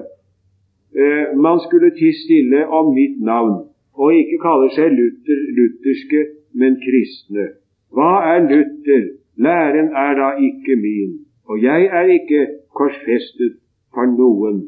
Uh, 0.96 1.36
man 1.36 1.60
skulle 1.66 1.92
tie 1.98 2.16
stille 2.16 2.64
om 2.80 2.94
mitt 2.96 3.20
navn, 3.20 3.66
og 4.00 4.16
ikke 4.16 4.40
kalle 4.44 4.72
seg 4.76 4.96
Luther, 4.96 5.42
lutherske, 5.58 6.22
men 6.56 6.80
kristne. 6.84 7.50
Hva 7.96 8.12
er 8.34 8.48
Luther? 8.48 9.06
Læren 9.36 9.90
er 9.92 10.14
da 10.16 10.30
ikke 10.40 10.78
min, 10.80 11.18
og 11.50 11.60
jeg 11.60 11.90
er 11.92 12.08
ikke 12.14 12.46
korsfestet 12.72 13.58
for 13.94 14.08
noen. 14.08 14.62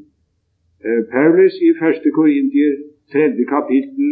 Eh, 0.83 1.01
Paulus 1.11 1.55
i 1.67 1.71
1. 1.71 2.03
Korintier 2.17 2.73
3. 3.13 3.45
kapittel 3.47 4.11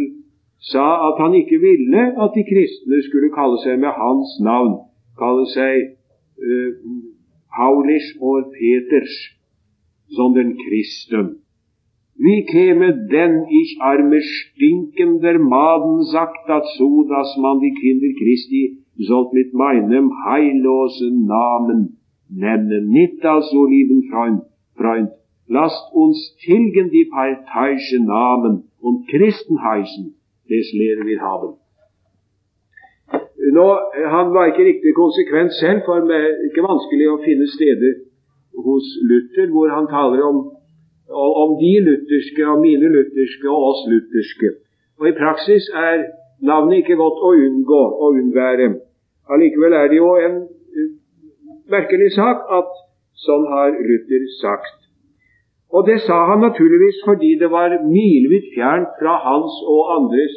sa 0.72 0.86
at 1.08 1.20
han 1.22 1.34
ikke 1.36 1.58
ville 1.60 2.02
at 2.24 2.30
de 2.36 2.42
kristne 2.52 3.02
skulle 3.08 3.30
kalle 3.38 3.60
seg 3.64 3.76
med 3.84 3.92
hans 4.00 4.32
navn, 4.48 4.74
kalle 5.20 5.44
seg 5.52 5.74
uh, 6.40 6.70
Paulisch 7.56 8.08
og 8.20 8.52
Peters, 8.52 9.12
sondern 10.08 10.56
Christen. 10.64 11.42
Wie 12.18 12.44
käme 12.44 13.08
denn 13.12 13.44
ich 13.62 13.76
arme 13.80 14.20
stinkender 14.22 15.38
Maden 15.38 16.02
sagt 16.02 16.48
dazu, 16.48 17.06
dass 17.08 17.36
man 17.36 17.60
die 17.60 17.74
Kinder 17.74 18.10
Christi 18.18 18.78
sollt 18.96 19.32
mit 19.32 19.52
meinem 19.52 20.10
heillosen 20.24 21.26
Namen 21.26 21.98
nennen. 22.30 22.88
Nicht 22.88 23.24
also, 23.24 23.66
lieben 23.66 24.02
Freund, 24.10 24.42
Freund, 24.74 25.10
lasst 25.46 25.92
uns 25.92 26.36
tilgen 26.42 26.90
die 26.90 27.04
parteiischen 27.04 28.06
Namen 28.06 28.64
und 28.80 29.08
Christen 29.08 29.62
heißen, 29.62 30.14
des 30.48 30.72
Lehre 30.72 31.04
wir 31.06 31.20
haben. 31.20 31.54
Nå, 33.52 33.66
Han 34.14 34.34
var 34.34 34.46
ikke 34.46 34.64
riktig 34.64 34.94
konsekvent 34.94 35.52
selv, 35.54 35.80
for 35.86 36.02
det 36.08 36.16
er 36.16 36.30
ikke 36.48 36.66
vanskelig 36.66 37.08
å 37.12 37.22
finne 37.22 37.46
steder 37.54 37.94
hos 38.66 38.86
Luther 39.10 39.50
hvor 39.52 39.68
han 39.70 39.86
taler 39.90 40.22
om, 40.26 40.38
om 41.42 41.50
de 41.60 41.74
lutherske, 41.88 42.42
og 42.52 42.62
mine 42.64 42.88
lutherske 42.94 43.50
og 43.52 43.66
oss 43.70 43.82
lutherske. 43.92 44.54
Og 44.98 45.10
I 45.10 45.18
praksis 45.20 45.68
er 45.74 46.06
navnet 46.50 46.82
ikke 46.82 46.98
godt 47.02 47.22
å 47.22 47.34
unngå 47.36 47.82
å 48.04 48.10
unnvære. 48.16 48.70
Allikevel 49.32 49.76
er 49.76 49.92
det 49.92 50.00
jo 50.00 50.10
en 50.22 50.40
uh, 50.46 50.90
merkelig 51.72 52.12
sak 52.16 52.48
at 52.58 52.74
sånn 53.26 53.46
har 53.50 53.72
Luther 53.74 54.26
sagt. 54.40 54.76
Og 55.74 55.86
det 55.88 55.98
sa 56.04 56.18
han 56.30 56.44
naturligvis 56.44 57.02
fordi 57.04 57.34
det 57.40 57.50
var 57.50 57.74
milevidt 57.84 58.52
fjernt 58.54 58.92
fra 59.00 59.16
hans 59.24 59.56
og 59.66 59.90
andres 59.96 60.36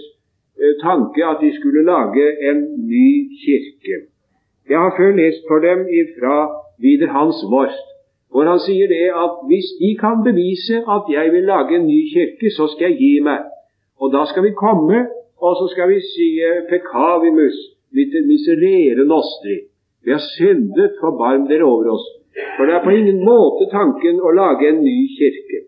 tanke 0.84 1.22
at 1.32 1.38
de 1.44 1.50
skulle 1.58 1.84
lage 1.94 2.26
en 2.50 2.60
ny 2.92 3.10
kirke. 3.44 3.96
Jeg 4.70 4.80
har 4.84 4.92
før 4.98 5.12
lest 5.22 5.42
for 5.50 5.60
dem 5.68 5.80
ifra 6.02 6.36
Wider 6.82 7.12
Hans 7.18 7.40
Worst, 7.54 7.88
hvor 8.32 8.44
han 8.52 8.60
sier 8.68 8.88
det 8.96 9.08
at 9.26 9.34
hvis 9.50 9.70
de 9.82 9.90
kan 10.04 10.18
bevise 10.30 10.76
at 10.96 11.04
jeg 11.18 11.28
vil 11.34 11.46
lage 11.54 11.76
en 11.80 11.88
ny 11.92 12.02
kirke, 12.14 12.48
så 12.58 12.66
skal 12.72 12.86
jeg 12.90 13.00
gi 13.04 13.14
meg. 13.30 13.42
Og 14.02 14.08
da 14.16 14.22
skal 14.30 14.44
vi 14.48 14.60
komme, 14.66 14.98
og 15.46 15.52
så 15.60 15.66
skal 15.74 15.90
vi 15.92 16.00
si 16.14 16.28
pekavimus, 16.72 17.58
miserere 18.32 19.04
nostri. 19.16 19.56
Vi 20.04 20.12
har 20.12 20.24
syndet, 20.36 20.92
forbarm 21.02 21.48
dere 21.48 21.66
over 21.74 21.88
oss. 21.96 22.06
For 22.56 22.64
det 22.66 22.74
er 22.76 22.84
på 22.84 22.94
ingen 23.00 23.20
måte 23.32 23.68
tanken 23.72 24.22
å 24.28 24.32
lage 24.42 24.70
en 24.70 24.84
ny 24.84 25.00
kirke. 25.18 25.60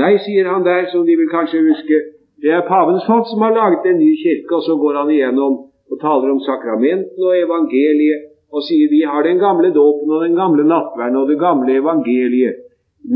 Nei, 0.00 0.12
sier 0.24 0.48
han 0.52 0.64
der, 0.66 0.90
som 0.92 1.06
de 1.08 1.16
vil 1.16 1.30
kanskje 1.32 1.64
huske, 1.70 2.00
det 2.46 2.52
er 2.54 2.68
pavens 2.70 3.02
folk 3.10 3.26
som 3.26 3.42
har 3.42 3.56
laget 3.58 3.86
en 3.90 3.98
ny 3.98 4.12
kirke, 4.22 4.52
og 4.54 4.62
så 4.62 4.78
går 4.78 5.00
han 5.00 5.10
igjennom 5.10 5.54
og 5.90 5.96
taler 6.06 6.30
om 6.30 6.40
sakramentene 6.46 7.26
og 7.30 7.38
evangeliet 7.46 8.20
og 8.54 8.62
sier 8.66 8.90
vi 8.92 9.02
har 9.10 9.26
den 9.26 9.40
gamle 9.42 9.72
dåpen 9.74 10.12
og 10.14 10.22
den 10.22 10.36
gamle 10.38 10.64
nattverden 10.70 11.18
og 11.20 11.26
det 11.30 11.38
gamle 11.42 11.74
evangeliet. 11.82 12.62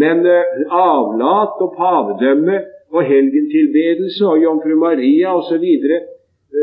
Men 0.02 0.26
eh, 0.26 0.64
avlat 0.70 1.62
og 1.64 1.70
pavedømme 1.78 2.56
og 2.90 3.06
helgentilbedelse 3.10 4.26
og 4.32 4.42
jomfru 4.44 4.74
Maria 4.86 5.36
osv. 5.38 5.66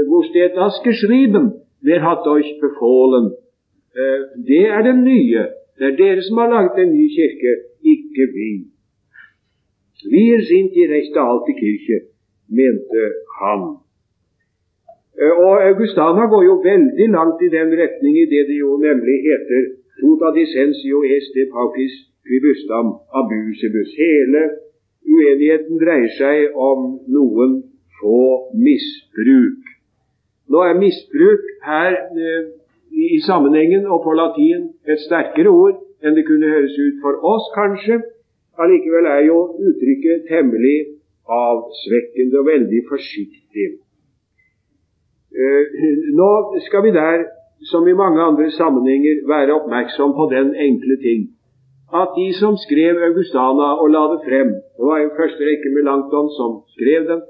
Hvor 0.10 0.24
stedet 0.30 0.56
das 0.56 0.76
geschrieben? 0.88 1.46
Wer 1.88 2.00
hat 2.00 2.28
euch 2.28 2.52
befohlen? 2.64 3.26
Uh, 4.00 4.20
det 4.50 4.66
er 4.76 4.82
det 4.88 4.96
nye. 5.12 5.44
Det 5.78 5.86
er 5.88 5.96
dere 6.04 6.22
som 6.22 6.38
har 6.42 6.50
laget 6.56 6.78
en 6.84 6.92
ny 6.98 7.06
kirke, 7.18 7.52
ikke 7.94 8.26
vi. 8.36 8.52
Wir 10.16 10.38
sind 10.50 10.70
die 10.78 10.88
rechte 10.96 11.20
alte 11.20 11.54
Kirche, 11.62 11.98
mente 12.50 13.04
han. 13.40 13.66
Og 15.18 15.56
Augustana 15.70 16.28
går 16.30 16.44
jo 16.46 16.56
veldig 16.62 17.08
langt 17.16 17.42
i 17.42 17.50
den 17.50 17.74
retning 17.82 18.18
i 18.22 18.30
det 18.30 18.44
det 18.50 18.60
jo 18.62 18.78
nemlig 18.78 19.18
heter 19.26 19.62
Tota 19.98 20.30
dissensio 20.32 20.98
este 21.18 21.50
paucis 21.54 21.94
quibustam 22.26 22.88
abusibus. 23.20 23.90
Hele 23.98 24.42
uenigheten 25.14 25.80
dreier 25.82 26.12
seg 26.20 26.54
om 26.54 27.00
noen 27.16 27.56
få 27.98 28.20
misbruk. 28.66 29.64
Nå 30.54 30.62
er 30.70 30.78
misbruk 30.78 31.50
her 31.66 31.98
eh, 32.26 32.44
i 32.94 33.18
sammenhengen 33.26 33.90
og 33.90 34.04
på 34.06 34.14
latin 34.14 34.70
et 34.86 35.02
sterkere 35.08 35.50
ord 35.50 35.82
enn 36.06 36.14
det 36.14 36.28
kunne 36.30 36.54
høres 36.54 36.78
ut 36.78 37.02
for 37.02 37.18
oss, 37.34 37.50
kanskje. 37.58 37.98
Allikevel 38.62 39.10
er 39.10 39.24
jo 39.26 39.40
uttrykket 39.58 40.30
temmelig 40.30 40.78
avsvekkende 41.28 42.40
og 42.42 42.46
veldig 42.52 42.82
forsiktig. 42.90 43.68
Eh, 45.38 45.64
nå 46.20 46.30
skal 46.68 46.86
vi 46.88 46.92
der, 46.96 47.26
som 47.72 47.88
i 47.88 47.98
mange 48.04 48.22
andre 48.22 48.52
sammenhenger, 48.52 49.26
være 49.28 49.56
oppmerksom 49.60 50.14
på 50.20 50.30
den 50.36 50.56
enkle 50.56 50.98
ting 51.02 51.28
at 51.94 52.10
de 52.20 52.28
som 52.42 52.54
skrev 52.66 53.00
Augustana 53.10 53.68
og 53.82 53.88
la 53.96 54.04
det 54.12 54.20
frem 54.28 54.50
Det 54.78 54.84
var 54.90 54.98
jo 55.00 55.18
første 55.20 55.42
rekke 55.50 55.70
Melanchthon 55.76 56.30
som 56.40 56.52
skrev 56.76 57.02
den. 57.12 57.22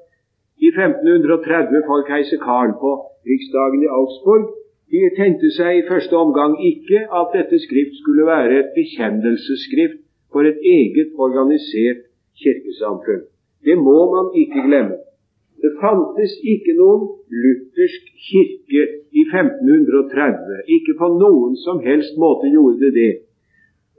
I 0.66 0.70
1530 0.74 1.86
for 1.88 2.02
keiser 2.10 2.40
Karl 2.42 2.74
på 2.82 2.92
riksdagen 3.30 3.84
i 3.86 3.94
Augsburg. 4.00 4.46
De 4.92 5.02
tenkte 5.20 5.50
seg 5.60 5.72
i 5.78 5.88
første 5.92 6.16
omgang 6.18 6.58
ikke 6.72 7.06
at 7.20 7.36
dette 7.38 7.60
skrift 7.68 8.02
skulle 8.02 8.26
være 8.26 8.60
et 8.60 8.74
bekjennelsesskrift 8.80 10.02
for 10.34 10.42
et 10.42 10.60
eget 10.78 11.14
organisert 11.26 12.02
kirkesamfunn. 12.42 13.24
Det 13.66 13.78
må 13.78 14.00
man 14.16 14.28
ikke 14.42 14.60
glemme. 14.68 14.98
Det 15.64 15.72
fantes 15.82 16.34
ikke 16.54 16.74
noen 16.78 17.06
luthersk 17.44 18.04
kirke 18.28 18.84
i 19.20 19.24
1530. 19.26 20.60
Ikke 20.76 20.94
på 21.00 21.08
noen 21.24 21.56
som 21.66 21.82
helst 21.88 22.14
måte 22.22 22.52
gjorde 22.54 22.80
det 22.86 22.94
det. 23.02 23.14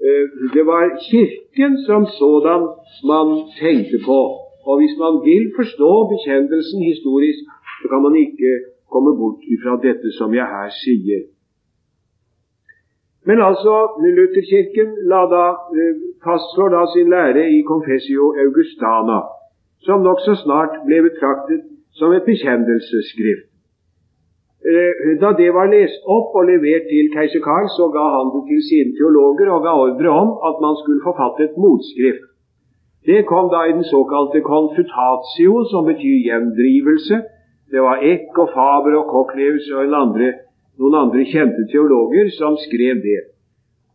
Eh, 0.07 0.25
det 0.55 0.65
var 0.73 0.85
Kirken 1.09 1.73
som 1.89 2.03
sådan 2.21 2.63
man 3.13 3.29
tenkte 3.63 3.99
på. 4.11 4.21
Og 4.69 4.75
hvis 4.81 4.95
man 5.05 5.15
vil 5.29 5.45
forstå 5.59 5.93
bekjennelsen 6.13 6.81
historisk, 6.91 7.43
så 7.79 7.85
kan 7.91 8.01
man 8.07 8.15
ikke 8.25 8.51
komme 8.93 9.13
bort 9.21 9.41
ifra 9.55 9.73
dette 9.87 10.09
som 10.19 10.31
jeg 10.39 10.47
her 10.55 10.71
sier. 10.83 11.23
Men 13.29 13.39
altså, 13.49 13.75
Lutherkirken 14.19 14.89
da, 15.35 15.45
eh, 15.79 15.95
fastslår 16.25 16.69
da 16.77 16.83
sin 16.95 17.09
lære 17.15 17.43
i 17.57 17.59
Confessio 17.71 18.25
Augustana 18.45 19.19
som 19.87 20.03
nokså 20.07 20.35
snart 20.43 20.81
ble 20.87 21.03
betraktet 21.09 21.63
som 21.99 22.13
et 22.13 22.27
bekjennelsesskrift. 22.27 23.47
Eh, 24.71 25.19
da 25.23 25.29
det 25.41 25.51
var 25.55 25.71
lest 25.71 26.03
opp 26.17 26.35
og 26.39 26.49
levert 26.51 26.89
til 26.91 27.07
keiser 27.15 27.43
Karl, 27.49 27.69
så 27.77 27.87
ga 27.95 28.07
han 28.17 28.33
det 28.35 28.43
til 28.51 28.63
sine 28.69 28.97
teologer 28.99 29.53
og 29.55 29.63
ga 29.67 29.73
ordre 29.85 30.11
om 30.23 30.31
at 30.49 30.57
man 30.65 30.75
skulle 30.81 31.05
forfatte 31.09 31.47
et 31.47 31.61
motskrift. 31.65 32.27
Det 33.09 33.27
kom 33.31 33.47
da 33.55 33.61
i 33.65 33.77
den 33.79 33.87
såkalte 33.95 34.41
confutatio, 34.53 35.53
som 35.71 35.87
betyr 35.91 36.17
gjendrivelse. 36.29 37.17
Det 37.73 37.81
var 37.87 38.03
Eck 38.13 38.39
og 38.43 38.49
Faber 38.55 38.95
og 39.01 39.07
Cochleus 39.13 39.71
og 39.77 39.95
andre, 40.05 40.29
noen 40.79 40.97
andre 41.05 41.23
kjente 41.33 41.63
teologer 41.73 42.27
som 42.39 42.59
skrev 42.67 42.99
det. 43.09 43.21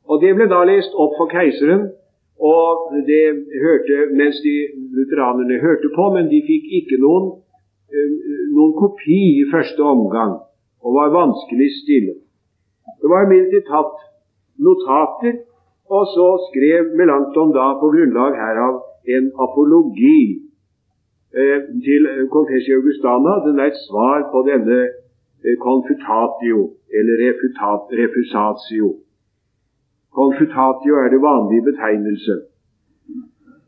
Og 0.10 0.22
Det 0.22 0.32
ble 0.36 0.48
da 0.48 0.64
lest 0.64 0.96
opp 1.04 1.14
for 1.20 1.28
keiseren, 1.36 1.92
og 2.52 2.92
det 3.12 3.26
hørte 3.66 3.98
mens 4.20 4.38
de 4.48 4.56
lutheranerne 4.96 5.62
hørte 5.66 5.90
på, 5.98 6.06
men 6.16 6.28
de 6.34 6.40
fikk 6.50 6.66
ikke 6.80 6.98
noen, 7.06 7.26
eh, 7.94 8.10
noen 8.56 8.74
kopi 8.84 9.22
i 9.42 9.50
første 9.54 9.82
omgang, 9.96 10.34
og 10.84 10.90
var 11.00 11.18
vanskelig 11.22 11.70
stille. 11.82 12.16
Det 13.02 13.08
var 13.12 13.24
imidlertid 13.24 13.64
tatt 13.74 13.96
notater, 14.68 15.36
og 15.96 16.04
så 16.16 16.28
skrev 16.50 16.92
Melanchthon 17.00 17.56
da 17.60 17.68
på 17.80 17.92
grunnlag 17.94 18.36
herav 18.44 18.76
en 19.16 19.32
apologi 19.46 20.22
eh, 21.40 21.60
til 21.88 22.02
Confessio 22.36 22.80
Augustana. 22.80 23.40
Den 23.48 23.60
er 23.60 23.72
et 23.72 23.84
svar 23.88 24.28
på 24.34 24.44
denne 24.50 24.80
confutatio 25.68 26.60
eller 26.98 27.16
refutat, 27.26 27.82
refusatio. 28.02 28.88
Confutatio 30.20 30.94
er 31.04 31.10
det 31.14 31.22
vanlige 31.30 31.68
betegnelse. 31.70 32.36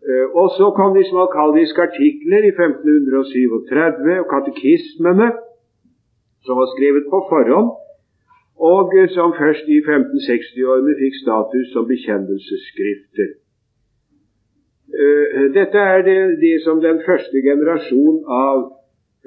Eh, 0.09 0.25
og 0.39 0.47
så 0.57 0.65
kom 0.77 0.89
de 0.97 1.03
smalkaldiske 1.09 1.81
artikler 1.87 2.41
i 2.49 2.53
1537 2.53 4.21
og 4.23 4.27
katekismene, 4.33 5.29
som 6.45 6.53
var 6.61 6.67
skrevet 6.75 7.05
på 7.13 7.19
forhånd, 7.31 7.69
og 8.71 8.93
som 9.15 9.33
først 9.41 9.65
i 9.75 9.79
1560-årene 9.87 10.93
fikk 11.01 11.15
status 11.23 11.65
som 11.73 11.89
bekjennelsesskrifter. 11.93 13.29
Eh, 15.01 15.45
dette 15.57 15.79
er 15.93 16.01
det, 16.09 16.19
det 16.45 16.55
som 16.65 16.77
den 16.87 17.01
første 17.07 17.37
generasjon 17.49 18.21
av 18.29 18.57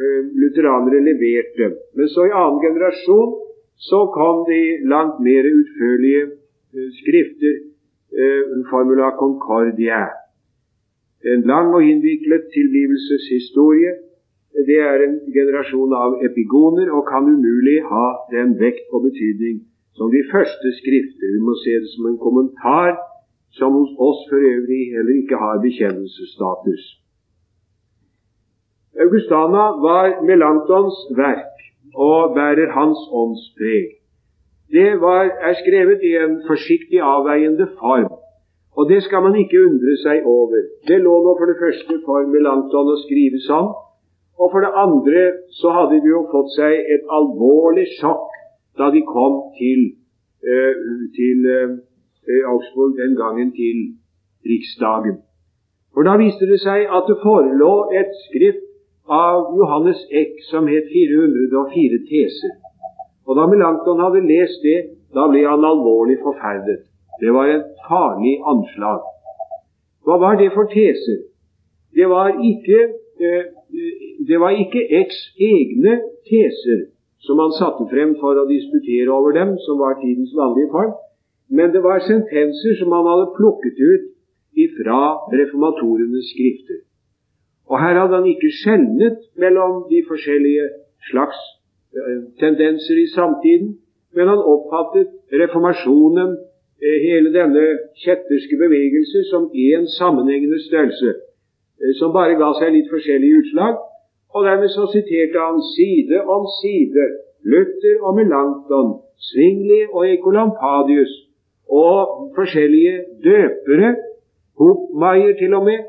eh, 0.00 0.22
lutheranere 0.42 1.02
leverte. 1.08 1.74
Men 1.96 2.06
så 2.14 2.28
i 2.28 2.36
annen 2.42 2.62
generasjon 2.66 3.34
så 3.90 4.00
kom 4.14 4.46
de 4.50 4.62
langt 4.94 5.18
mer 5.26 5.50
utførlige 5.58 6.37
skrifter, 7.00 7.54
Formula 8.70 9.10
Concordia 9.18 10.06
en 11.24 11.42
lang 11.42 11.74
og 11.74 11.82
innviklet 11.82 12.44
tilblivelseshistorie. 12.54 13.92
Det 14.68 14.78
er 14.90 15.02
en 15.06 15.16
generasjon 15.34 15.92
av 16.04 16.22
epigoner 16.28 16.90
og 16.94 17.06
kan 17.10 17.26
umulig 17.26 17.78
ha 17.90 18.06
den 18.34 18.54
vekt 18.62 18.94
og 18.94 19.04
betydning 19.08 19.60
som 19.98 20.10
de 20.14 20.22
første 20.32 20.72
skrifter. 20.78 21.34
Vi 21.34 21.42
må 21.42 21.54
se 21.62 21.74
det 21.82 21.90
som 21.94 22.06
en 22.10 22.22
kommentar 22.22 22.96
som 23.58 23.74
hos 23.74 23.92
oss 24.08 24.24
for 24.30 24.38
øvrig 24.54 24.82
heller 24.94 25.14
ikke 25.22 25.40
har 25.42 25.62
bekjennelsesstatus. 25.66 26.82
Augustana 29.04 29.64
var 29.86 30.18
Melanktons 30.26 30.98
verk 31.16 31.54
og 31.94 32.34
bærer 32.34 32.74
hans 32.78 33.00
åndspreg. 33.22 33.97
Det 34.72 35.00
var, 35.00 35.30
er 35.48 35.54
skrevet 35.62 36.02
i 36.04 36.16
en 36.20 36.40
forsiktig 36.48 37.00
avveiende 37.00 37.66
form 37.80 38.10
og 38.78 38.88
det 38.90 39.00
skal 39.02 39.22
man 39.26 39.34
ikke 39.42 39.58
undre 39.68 39.94
seg 40.04 40.26
over. 40.38 40.60
Det 40.88 40.98
lå 41.02 41.14
nå 41.24 41.32
for 41.38 41.50
det 41.50 41.58
første 41.62 41.94
for 42.06 42.28
Melanchthon 42.34 42.90
å 42.94 42.98
skrive 43.02 43.40
sånn, 43.46 43.72
og 44.38 44.52
for 44.52 44.62
det 44.62 44.70
andre 44.84 45.22
så 45.58 45.72
hadde 45.74 45.98
de 46.04 46.12
jo 46.12 46.20
fått 46.30 46.52
seg 46.54 46.92
et 46.94 47.08
alvorlig 47.16 47.88
sjokk 47.96 48.36
da 48.78 48.92
de 48.94 49.02
kom 49.08 49.40
til, 49.58 49.80
uh, 50.46 50.76
til 51.16 51.48
uh, 51.50 51.74
Augsburg, 52.52 52.94
den 53.00 53.18
gangen 53.18 53.50
til 53.56 53.80
riksdagen. 54.46 55.18
For 55.90 56.06
da 56.06 56.14
viste 56.22 56.46
det 56.46 56.60
seg 56.62 56.86
at 56.86 57.10
det 57.10 57.18
forelå 57.24 57.72
et 57.98 58.14
skrift 58.28 58.62
av 59.10 59.50
Johannes 59.58 60.04
Eck 60.22 60.38
som 60.52 60.70
het 60.70 60.86
404 60.94 62.04
teser. 62.06 62.54
Og 63.38 63.44
da 63.44 63.50
Melanchthon 63.54 64.00
hadde 64.02 64.26
lest 64.26 64.64
det, 64.66 64.78
da 65.14 65.28
ble 65.30 65.44
han 65.46 65.62
alvorlig 65.62 66.16
forferdet. 66.24 66.80
Det 67.22 67.30
var 67.30 67.46
et 67.46 67.66
farlig 67.86 68.32
anslag. 68.52 69.04
Hva 70.02 70.16
var 70.18 70.38
det 70.40 70.48
for 70.56 70.66
teser? 70.72 71.20
Det 71.94 72.08
var 72.10 72.34
ikke, 72.50 72.78
eh, 73.22 73.44
det 74.28 74.40
var 74.42 74.58
ikke 74.58 74.82
X 75.06 75.20
egne 75.38 76.00
teser 76.26 76.80
som 77.26 77.38
han 77.38 77.54
satte 77.54 77.86
frem 77.92 78.16
for 78.18 78.34
å 78.34 78.48
disputere 78.50 79.06
over 79.18 79.30
dem, 79.38 79.54
som 79.66 79.78
var 79.78 80.00
tidens 80.02 80.34
vanlige 80.34 80.72
form, 80.74 80.92
men 81.50 81.70
det 81.70 81.82
var 81.86 82.02
sentenser 82.02 82.74
som 82.80 82.90
han 82.96 83.06
hadde 83.06 83.34
plukket 83.38 83.78
ut 83.78 84.04
ifra 84.66 85.00
reformatorenes 85.30 86.26
skrifter. 86.34 86.82
Og 87.70 87.78
her 87.78 87.94
hadde 88.02 88.18
han 88.18 88.26
ikke 88.34 88.50
skjelnet 88.50 89.22
mellom 89.38 89.86
de 89.92 90.02
forskjellige 90.10 90.66
slags 91.10 91.38
tendenser 92.40 92.96
i 93.02 93.08
samtiden, 93.14 93.70
men 94.14 94.28
han 94.28 94.40
oppfattet 94.54 95.08
reformasjonen 95.32 96.36
Eh, 96.86 96.98
hele 97.08 97.30
denne 97.34 97.62
kjetterske 98.02 98.56
bevegelse 98.64 99.24
som 99.30 99.42
én 99.50 99.86
sammenhengende 99.98 100.58
størrelse, 100.68 101.10
eh, 101.80 101.92
som 101.98 102.12
bare 102.18 102.38
ga 102.42 102.50
seg 102.58 102.70
litt 102.72 102.90
forskjellige 102.94 103.38
utslag. 103.40 103.74
Og 104.34 104.40
dermed 104.46 104.70
så 104.70 104.84
siterte 104.92 105.38
han 105.48 105.58
side 105.74 106.18
om 106.34 106.46
side 106.60 107.04
Luther 107.50 107.96
og 108.06 108.12
Melanchthon, 108.18 108.90
Svingli 109.28 109.80
og 109.90 110.06
Ekolampadius 110.14 111.12
og 111.84 111.98
forskjellige 112.38 112.94
døpere, 113.26 113.90
Hopmeier 114.58 115.34
til 115.38 115.54
og 115.54 115.64
med, 115.64 115.80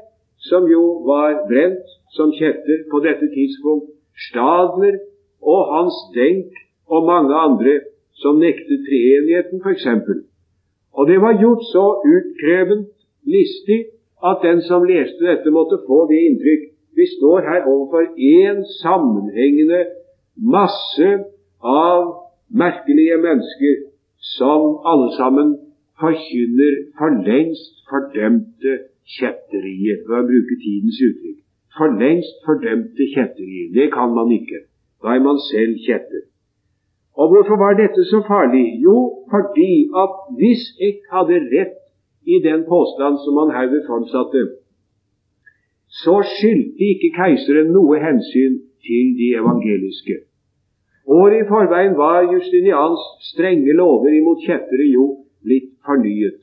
som 0.49 0.65
jo 0.69 0.83
var 1.11 1.31
brent 1.49 1.85
som 2.17 2.33
kjetter 2.39 2.85
på 2.91 2.97
dette 3.05 3.27
tidspunkt, 3.37 3.85
Stadler 4.29 4.95
og 5.41 5.61
Hans 5.73 5.97
Denk 6.15 6.51
og 6.87 7.05
mange 7.05 7.35
andre 7.35 7.79
som 8.21 8.39
nektet 8.39 8.83
treenigheten, 8.87 9.61
f.eks. 9.63 9.87
Og 10.93 11.07
det 11.07 11.21
var 11.21 11.39
gjort 11.41 11.63
så 11.73 11.85
utkrevent 12.15 12.91
listig 13.35 13.79
at 14.29 14.43
den 14.43 14.61
som 14.61 14.83
leste 14.83 15.21
dette, 15.29 15.51
måtte 15.51 15.79
få 15.87 16.07
det 16.09 16.19
inntrykk 16.27 16.63
vi 16.99 17.05
står 17.17 17.39
her 17.49 17.61
overfor 17.73 18.03
én 18.37 18.57
sammenhengende 18.83 19.81
masse 20.55 21.09
av 21.63 22.01
merkelige 22.63 23.17
mennesker 23.27 23.75
som 24.37 24.61
alle 24.91 25.09
sammen 25.19 25.49
forkynner 26.01 26.73
for 26.97 27.09
lengst 27.29 27.75
fordømte 27.91 28.73
kjetterier, 29.15 30.01
for 30.05 30.21
å 30.21 30.27
bruke 30.31 30.57
tidens 30.63 30.99
uttrykk. 31.07 31.39
For 31.77 31.95
lengst 32.03 32.43
fordømte 32.47 33.07
kjetterier. 33.13 33.71
Det 33.77 33.87
kan 33.95 34.15
man 34.17 34.31
ikke. 34.39 34.65
Da 35.01 35.15
er 35.15 35.21
man 35.23 35.39
selv 35.51 35.73
kjetter. 35.85 36.23
Og 37.19 37.25
hvorfor 37.31 37.57
var 37.63 37.73
dette 37.83 38.03
så 38.11 38.19
farlig? 38.31 38.65
Jo, 38.85 38.97
fordi 39.33 39.73
at 40.03 40.13
hvis 40.39 40.63
Eck 40.87 40.99
hadde 41.13 41.37
rett 41.55 41.77
i 42.33 42.35
den 42.47 42.61
påstand 42.73 43.15
som 43.23 43.33
han 43.41 43.55
herved 43.57 43.81
framsatte, 43.89 44.41
så 46.01 46.15
skyldte 46.35 46.83
ikke 46.93 47.11
keiseren 47.19 47.71
noe 47.75 47.97
hensyn 48.07 48.59
til 48.87 49.05
de 49.19 49.27
evangeliske. 49.41 50.15
Året 51.17 51.39
i 51.41 51.49
forveien 51.53 51.95
var 51.97 52.27
Justinians 52.33 53.01
strenge 53.31 53.73
lover 53.81 54.13
imot 54.19 54.43
kjettere 54.45 54.85
jo 54.93 55.05
blitt 55.45 55.71
fornyet. 55.85 56.37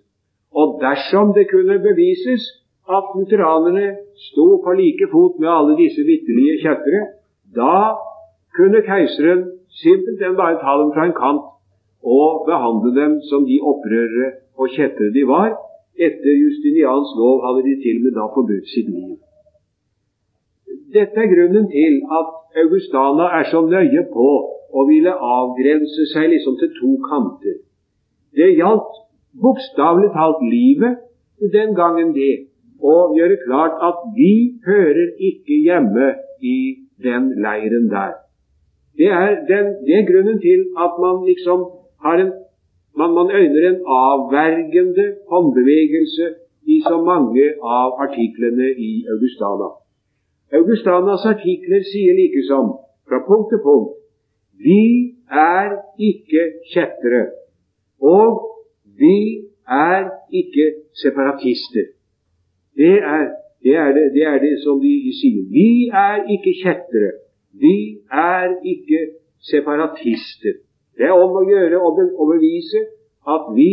Og 0.61 0.81
dersom 0.83 1.33
det 1.37 1.47
kunne 1.53 1.79
bevises 1.89 2.45
at 2.97 3.07
lutheranerne 3.17 3.87
sto 4.29 4.49
på 4.65 4.75
like 4.81 5.07
fot 5.13 5.39
med 5.43 5.51
alle 5.59 5.77
disse 5.83 6.03
vitterlige 6.11 6.59
kjettere, 6.65 7.03
da 7.59 7.79
kunne 8.57 8.81
keiseren 8.91 9.43
simpelthen 9.83 10.35
bare 10.41 10.57
ta 10.65 10.73
dem 10.81 10.91
fra 10.95 11.05
en 11.09 11.17
kant 11.23 11.45
og 12.17 12.29
behandle 12.49 12.91
dem 13.01 13.13
som 13.29 13.47
de 13.51 13.57
opprørere 13.71 14.29
og 14.61 14.73
kjettere 14.77 15.15
de 15.17 15.25
var. 15.35 15.51
Etter 16.07 16.35
Justinians 16.45 17.11
lov 17.21 17.37
hadde 17.45 17.63
de 17.69 17.75
til 17.85 17.97
og 18.01 18.05
med 18.05 18.13
da 18.19 18.25
forbudt 18.35 18.69
sitt 18.75 18.89
liv. 18.97 19.15
Dette 20.97 21.19
er 21.25 21.33
grunnen 21.33 21.67
til 21.77 21.95
at 22.19 22.29
Augustana 22.63 23.27
er 23.39 23.45
så 23.53 23.61
nøye 23.75 24.03
på 24.17 24.29
å 24.79 24.85
ville 24.91 25.13
avgrense 25.39 26.05
seg 26.13 26.29
liksom 26.35 26.59
til 26.61 26.71
to 26.81 26.93
kanter. 27.09 27.57
Det 28.37 28.51
gjaldt 28.61 28.93
bokstavelig 29.43 30.13
talt 30.17 30.45
livet 30.45 31.03
den 31.57 31.75
gangen 31.77 32.13
det, 32.17 32.49
å 32.81 32.95
gjøre 33.17 33.41
klart 33.45 33.81
at 33.89 34.05
vi 34.17 34.61
hører 34.67 35.17
ikke 35.31 35.59
hjemme 35.65 36.13
i 36.41 36.57
den 37.03 37.33
leiren 37.45 37.89
der. 37.93 38.26
Det 38.99 39.09
er, 39.23 39.31
den, 39.51 39.67
det 39.87 39.95
er 39.99 40.09
grunnen 40.11 40.39
til 40.41 40.61
at 40.85 40.93
man 41.05 41.17
liksom 41.31 41.59
har 42.05 42.17
en 42.25 42.33
man, 42.99 43.11
man 43.19 43.29
øyner 43.41 43.63
en 43.71 43.81
avvergende 44.05 45.07
håndbevegelse 45.31 46.27
i 46.75 46.77
så 46.89 46.97
mange 47.11 47.47
av 47.63 47.89
artiklene 48.05 48.69
i 48.89 48.93
Augustana. 49.15 49.69
Augustanas 50.59 51.25
artikler 51.35 51.83
sier 51.93 52.15
likesom, 52.21 52.69
fra 53.09 53.19
punkt 53.29 53.49
til 53.53 53.61
punkt, 53.69 53.93
vi 54.67 54.83
er 55.31 55.69
ikke 56.11 56.43
kjettere, 56.73 57.25
og 58.01 58.27
vi 59.01 59.19
er 59.69 60.09
ikke 60.41 60.67
separatister. 61.03 61.87
Det 62.77 62.97
er 63.17 63.25
det, 63.65 63.77
er 63.85 63.93
det, 63.97 64.05
det, 64.15 64.25
er 64.33 64.39
det 64.47 64.55
som 64.65 64.81
de 64.81 64.95
sier. 65.21 65.43
Vi 65.59 65.69
er 66.07 66.17
ikke 66.35 66.53
kjettere. 66.63 67.13
Vi 67.61 67.77
er 68.13 68.57
ikke 68.73 69.01
separatister. 69.51 70.61
Det 70.97 71.09
er 71.09 71.17
om 71.17 71.37
å 71.41 71.45
gjøre 71.49 71.81
å, 71.81 72.27
bevise 72.33 72.83
at 73.29 73.49
vi, 73.57 73.71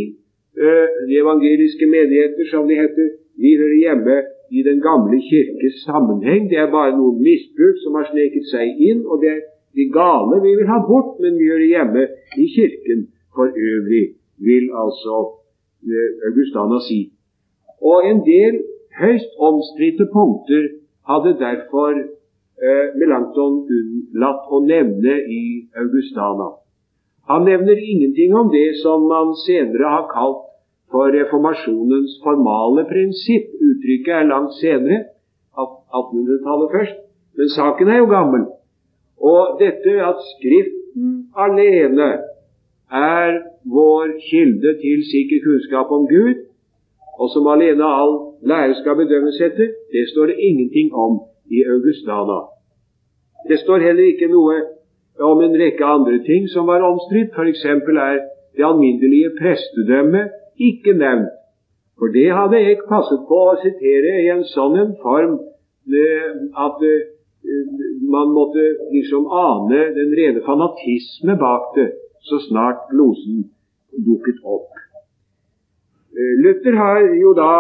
de 0.56 1.20
evangeliske 1.20 1.88
menigheter, 1.90 2.48
som 2.52 2.68
de 2.68 2.78
heter, 2.80 3.14
vi 3.40 3.56
hører 3.58 3.80
hjemme 3.82 4.18
i 4.54 4.64
den 4.66 4.82
gamle 4.84 5.18
kirkes 5.30 5.82
sammenheng. 5.88 6.50
Det 6.52 6.60
er 6.62 6.72
bare 6.72 6.94
noen 6.98 7.22
misbruk 7.24 7.80
som 7.84 7.98
har 7.98 8.10
sneket 8.12 8.50
seg 8.52 8.84
inn, 8.90 9.06
og 9.08 9.24
det 9.24 9.32
er 9.34 9.42
de 9.74 9.88
gale 9.94 10.42
vi 10.44 10.52
vil 10.60 10.70
ha 10.70 10.80
bort, 10.86 11.16
men 11.24 11.40
vi 11.40 11.50
hører 11.50 11.70
hjemme 11.72 12.04
i 12.38 12.46
kirken 12.56 13.08
for 13.34 13.50
øvrig, 13.50 14.06
vil 14.38 14.70
altså 14.84 15.24
Augustana 16.30 16.80
si. 16.88 17.00
Og 17.82 18.06
en 18.08 18.22
del 18.28 18.62
høyst 19.00 19.32
omstridte 19.50 20.06
punkter 20.14 20.70
hadde 21.10 21.34
derfor 21.42 21.98
eh, 22.64 22.86
Melanchthon 23.00 23.62
unnlatt 23.78 24.50
å 24.50 24.62
nevne 24.66 25.16
i 25.38 25.44
Augustana. 25.84 26.50
Han 27.32 27.46
nevner 27.48 27.80
ingenting 27.80 28.36
om 28.36 28.50
det 28.52 28.70
som 28.82 29.06
man 29.08 29.32
senere 29.46 29.92
har 29.96 30.08
kalt 30.12 30.44
for 30.92 31.14
reformasjonens 31.16 32.20
formale 32.24 32.84
prinsipp. 32.90 33.48
Uttrykket 33.70 34.14
er 34.20 34.30
langt 34.30 34.58
senere, 34.60 35.00
1800-tallet 35.56 36.76
først, 36.76 37.00
men 37.38 37.50
saken 37.56 37.90
er 37.94 38.02
jo 38.02 38.12
gammel. 38.12 38.46
Og 39.24 39.58
dette 39.62 39.98
at 40.04 40.20
Skriften 40.34 41.12
alene 41.46 42.10
er 42.94 43.40
vår 43.76 44.18
kilde 44.30 44.76
til 44.84 45.06
sikker 45.12 45.44
kunnskap 45.46 45.94
om 45.98 46.08
Gud, 46.12 46.44
og 47.20 47.30
som 47.34 47.48
alene 47.48 47.86
all 47.88 48.16
lære 48.50 48.76
skal 48.82 48.98
bedømmes 49.00 49.40
etter, 49.48 49.70
det 49.94 50.10
står 50.12 50.34
det 50.34 50.42
ingenting 50.50 50.92
om 50.94 51.22
i 51.58 51.64
Augustana. 51.76 52.40
Det 53.50 53.60
står 53.64 53.86
heller 53.88 54.06
ikke 54.12 54.32
noe 54.32 54.56
om 55.32 55.42
en 55.46 55.56
rekke 55.62 55.86
andre 55.86 56.20
ting 56.28 56.48
som 56.54 56.68
var 56.72 56.86
omstridt. 56.88 57.36
F.eks. 57.36 57.66
er 57.66 58.20
det 58.58 58.66
alminnelige 58.66 59.34
prestedømmet 59.40 60.32
ikke 60.70 60.94
nevnt. 60.98 61.34
For 61.98 62.10
det 62.18 62.30
hadde 62.34 62.62
jeg 62.62 62.86
passet 62.90 63.26
på 63.30 63.40
å 63.52 63.58
sitere 63.62 64.14
i 64.24 64.30
en 64.34 64.46
sånn 64.50 64.80
en 64.82 64.96
form 65.02 65.36
eh, 65.38 66.32
at 66.66 66.82
eh, 66.90 67.04
man 68.16 68.34
måtte 68.34 68.64
liksom 68.96 69.28
ane 69.30 69.82
den 69.98 70.14
rene 70.18 70.42
fanatisme 70.48 71.38
bak 71.40 71.74
det 71.78 71.90
så 72.28 72.40
snart 72.48 72.88
glosen 72.92 73.46
dukket 74.08 74.42
opp. 74.44 74.73
Eh, 76.20 76.34
Luther 76.44 76.76
har 76.78 77.00
jo 77.24 77.34
da 77.34 77.54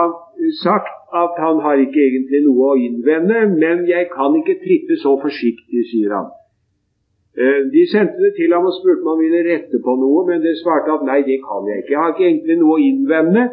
sagt 0.65 0.93
at 1.23 1.33
han 1.45 1.57
har 1.65 1.79
ikke 1.81 2.01
egentlig 2.07 2.41
noe 2.45 2.73
å 2.73 2.77
innvende, 2.87 3.39
men 3.63 3.85
jeg 3.89 4.09
kan 4.13 4.35
ikke 4.37 4.59
trippe 4.61 4.97
så 5.01 5.15
forsiktig, 5.23 5.81
sier 5.89 6.13
han. 6.13 6.27
Eh, 7.33 7.59
de 7.73 7.85
sendte 7.89 8.21
det 8.21 8.35
til 8.37 8.53
ham 8.53 8.67
og 8.69 8.75
spurte 8.77 9.01
om 9.01 9.15
han 9.15 9.23
ville 9.23 9.41
rette 9.47 9.81
på 9.85 9.95
noe, 10.03 10.25
men 10.29 10.45
det 10.45 10.53
svarte 10.61 10.93
at 10.93 11.05
nei, 11.09 11.19
det 11.25 11.39
kan 11.41 11.65
jeg 11.69 11.81
ikke. 11.81 11.93
Jeg 11.95 12.01
har 12.01 12.13
ikke 12.13 12.27
egentlig 12.29 12.57
noe 12.61 12.77
å 12.77 12.83
innvende. 12.89 13.45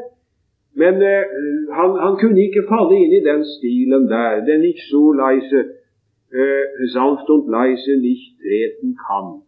Men 0.81 1.01
han, 1.75 1.97
han, 1.99 2.15
kunne 2.21 2.45
ikke 2.45 2.69
falle 2.69 2.95
inn 2.95 3.17
i 3.17 3.25
den 3.25 3.41
stilen 3.57 4.05
der. 4.09 4.45
Den 4.47 4.63
ikke 4.69 4.85
so 4.87 5.01
leise, 5.19 5.65
sanft 6.95 7.33
und 7.35 7.51
leise 7.51 7.97
nicht 7.99 8.37
treten 8.39 8.93
kann. 9.01 9.41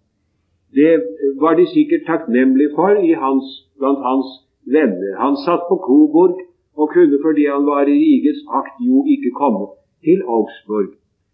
Det 0.75 0.97
var 1.39 1.55
de 1.55 1.69
sikkert 1.71 2.09
takknemlige 2.09 2.75
for 2.75 2.99
hans, 3.23 3.53
blant 3.79 4.03
hans 4.03 4.33
venner. 4.77 5.13
Han 5.25 5.37
satt 5.45 5.69
på 5.69 5.77
Coburg 5.87 6.41
og 6.81 6.91
kunne 6.95 7.19
fordi 7.25 7.45
han 7.55 7.67
var 7.67 7.89
i 7.89 7.99
rikets 8.05 8.43
akt 8.59 8.81
jo 8.89 9.05
ikke 9.15 9.33
komme 9.41 9.67
til 10.07 10.23
Augsburg. 10.37 10.91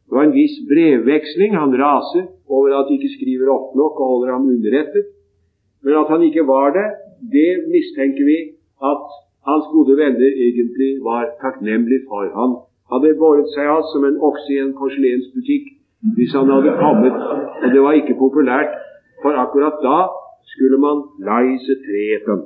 Det 0.07 0.17
var 0.17 0.25
en 0.27 0.38
viss 0.41 0.57
brevveksling. 0.71 1.53
Han 1.62 1.77
raser 1.85 2.25
over 2.49 2.69
at 2.79 2.88
de 2.88 2.97
ikke 2.97 3.14
skriver 3.17 3.53
ofte 3.57 3.77
nok 3.81 4.01
og 4.01 4.11
holder 4.12 4.33
ham 4.33 4.51
underrettet. 4.55 5.05
Men 5.85 5.95
at 6.03 6.09
han 6.12 6.23
ikke 6.29 6.47
var 6.47 6.69
det, 6.79 6.87
det 7.37 7.53
mistenker 7.75 8.25
vi 8.31 8.38
at 8.91 9.05
hans 9.51 9.67
gode 9.75 9.95
venner 10.03 10.31
egentlig 10.47 10.91
var 11.11 11.25
takknemlig 11.45 12.01
for. 12.09 12.25
Han 12.41 12.51
hadde 12.93 13.19
båret 13.23 13.49
seg 13.55 13.69
av 13.77 13.83
som 13.93 14.05
en 14.09 14.21
okse 14.29 14.51
i 14.55 14.62
en 14.64 14.75
porselensbutikk 14.81 15.75
hvis 16.17 16.35
han 16.38 16.51
hadde 16.55 16.77
kommet, 16.79 17.17
og 17.62 17.69
det 17.75 17.81
var 17.83 17.97
ikke 17.99 18.14
populært, 18.25 18.75
for 19.23 19.35
akkurat 19.45 19.81
da 19.83 19.99
skulle 20.53 20.79
man 20.87 21.03
leise 21.31 21.75
treten. 21.87 22.45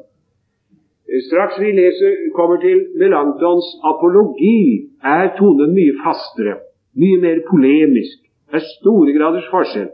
Straks 1.28 1.58
vi 1.60 1.72
leser, 1.76 2.12
kommer 2.36 2.60
til 2.60 2.86
Melanktons 2.96 3.66
apologi, 3.84 4.88
er 5.04 5.34
tonen 5.36 5.74
mye 5.76 5.96
fastere 6.04 6.60
mye 7.00 7.18
mer 7.20 7.40
polemisk. 7.50 8.18
Det 8.48 8.60
er 8.60 8.68
store 8.78 9.12
graders 9.16 9.48
forskjell. 9.50 9.90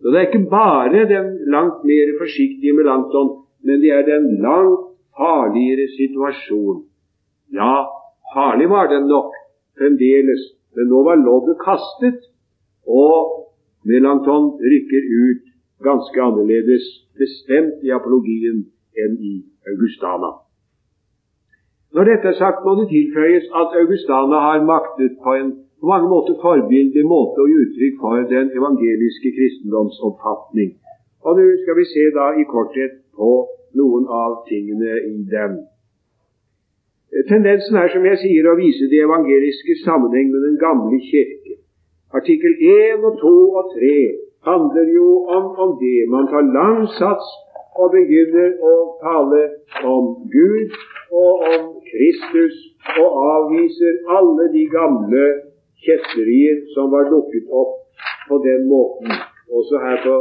Så 0.00 0.06
Det 0.10 0.18
er 0.18 0.26
ikke 0.28 0.50
bare 0.50 1.08
den 1.14 1.26
langt 1.54 1.84
mer 1.84 2.06
forsiktige 2.20 2.72
Melanchthon, 2.72 3.30
men 3.64 3.80
det 3.80 3.90
er 3.90 4.02
den 4.02 4.24
langt 4.46 4.80
farligere 5.16 5.86
situasjon. 5.98 6.84
Ja, 7.52 7.74
farlig 8.34 8.68
var 8.70 8.86
den 8.86 9.08
nok 9.14 9.34
fremdeles, 9.78 10.42
men 10.76 10.88
nå 10.88 11.02
var 11.08 11.16
loddet 11.26 11.58
kastet, 11.68 12.18
og 12.86 13.14
Melanchthon 13.84 14.46
rykker 14.70 15.02
ut 15.24 15.44
ganske 15.82 16.22
annerledes 16.22 16.84
bestemt 17.18 17.82
i 17.84 17.90
apologien 17.90 18.64
enn 19.02 19.16
i 19.32 19.34
Augustana. 19.72 20.30
Når 21.94 22.04
dette 22.10 22.28
er 22.32 22.38
sagt, 22.38 22.64
må 22.64 22.72
det 22.80 22.88
tilføyes 22.94 23.46
at 23.60 23.74
Augustana 23.82 24.38
har 24.46 24.64
maktet 24.74 25.18
på 25.24 25.34
en 25.40 25.50
på 25.80 25.86
mange 25.92 26.08
måter 26.12 26.34
forbilledlig 26.42 27.04
måte 27.08 27.40
å 27.40 27.48
gi 27.48 27.56
uttrykk 27.64 27.94
for 28.02 28.24
den 28.32 28.50
evangeliske 28.58 29.30
kristendomsoppfatning. 29.36 30.74
Og 31.24 31.38
nå 31.38 31.46
skal 31.62 31.78
vi 31.78 31.86
se 31.88 32.04
da 32.16 32.26
i 32.36 32.44
korthet 32.52 32.98
på 33.16 33.30
noen 33.80 34.04
av 34.22 34.42
tingene 34.48 34.98
i 35.08 35.14
den. 35.34 35.56
Tendensen 37.30 37.78
er, 37.80 37.88
som 37.92 38.04
jeg 38.06 38.20
sier, 38.22 38.46
å 38.46 38.58
vise 38.60 38.90
de 38.92 39.00
evangeliske 39.06 39.80
sammenheng 39.84 40.28
med 40.34 40.44
den 40.46 40.58
gamle 40.60 41.00
kirke. 41.08 41.56
Artikkel 42.18 42.54
1 42.68 43.06
og 43.08 43.16
2 43.22 43.32
og 43.60 43.72
3 43.74 43.94
handler 44.50 44.92
jo 44.94 45.08
om, 45.36 45.48
om 45.64 45.72
det. 45.80 45.98
Man 46.12 46.28
tar 46.30 46.44
lang 46.58 46.84
sats 46.98 47.26
og 47.78 47.92
begynner 47.94 48.56
å 48.70 48.74
tale 49.02 49.42
om 49.86 50.08
Gud 50.32 50.74
og 51.22 51.44
om 51.52 51.68
Kristus 51.90 52.56
og 53.02 53.18
avviser 53.34 54.00
alle 54.16 54.48
de 54.56 54.64
gamle 54.72 55.24
kjetterier 55.84 56.64
som 56.74 56.90
var 56.94 57.08
dukket 57.12 57.46
opp 57.62 57.78
på 58.28 58.38
den 58.46 58.66
måten, 58.72 59.14
også 59.58 59.80
her 59.84 59.96
på, 60.06 60.16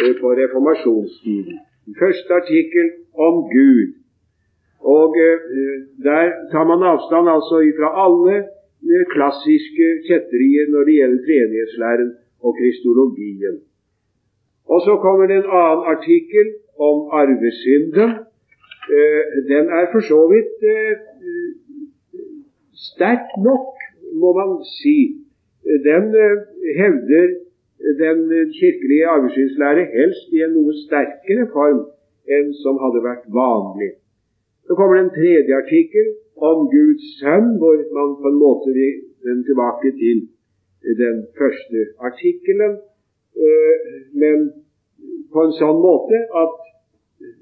eh, 0.00 0.14
på 0.20 0.28
reformasjonstiden. 0.40 1.58
Første 2.02 2.30
artikkel 2.40 2.88
om 3.26 3.34
Gud. 3.58 3.90
Og 4.96 5.10
eh, 5.26 5.38
Der 6.06 6.26
tar 6.52 6.64
man 6.70 6.82
avstand 6.92 7.26
altså 7.36 7.56
fra 7.78 7.88
alle 8.04 8.36
eh, 8.38 9.04
klassiske 9.14 9.86
kjetterier 10.06 10.64
når 10.72 10.82
det 10.88 10.94
gjelder 10.98 11.24
treenighetslæren 11.26 12.10
og 12.44 12.50
kristologien. 12.60 13.56
Og 14.72 14.78
så 14.86 14.92
kommer 15.04 15.24
det 15.26 15.36
en 15.38 15.52
annen 15.60 15.84
artikkel 15.94 16.46
om 16.88 16.96
arvesynden. 17.20 18.10
Den 19.50 19.64
er 19.78 19.86
for 19.92 20.02
så 20.10 20.20
vidt 20.32 20.56
sterk 22.88 23.28
nok 23.48 23.72
må 24.22 24.30
man 24.40 24.50
si, 24.78 24.98
den 25.88 26.04
eh, 26.24 26.36
hevder 26.80 27.28
den 28.04 28.18
kirkelige 28.60 29.06
arvesynslære 29.14 29.84
helst 29.96 30.26
i 30.36 30.42
en 30.46 30.54
noe 30.56 30.74
sterkere 30.84 31.46
form 31.56 31.80
enn 32.36 32.52
som 32.62 32.78
hadde 32.82 33.00
vært 33.08 33.24
vanlig. 33.42 33.90
Så 34.66 34.76
kommer 34.78 34.94
det 34.96 35.04
en 35.04 35.16
tredje 35.18 35.58
artikkel 35.62 36.12
om 36.50 36.68
Guds 36.74 37.06
sønn, 37.20 37.48
hvor 37.60 37.78
man 37.98 38.14
på 38.22 38.28
en 38.32 38.40
måte 38.46 38.74
vil 38.78 38.94
vende 39.26 39.44
tilbake 39.48 39.94
til 40.02 40.18
den 41.02 41.18
første 41.38 41.78
artikkelen, 42.08 42.76
eh, 43.46 43.76
men 44.22 44.38
på 45.32 45.46
en 45.46 45.56
sånn 45.58 45.80
måte 45.82 46.18
at 46.42 46.58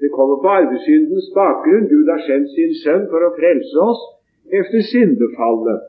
det 0.00 0.10
kommer 0.16 0.36
på 0.42 0.48
arvesyndens 0.58 1.28
bakgrunn. 1.40 1.88
Gud 1.92 2.06
har 2.12 2.22
sendt 2.28 2.48
sin 2.56 2.74
sønn 2.84 3.04
for 3.12 3.20
å 3.26 3.34
frelse 3.40 3.76
oss 3.90 4.02
efter 4.60 4.80
syndefallet. 4.92 5.82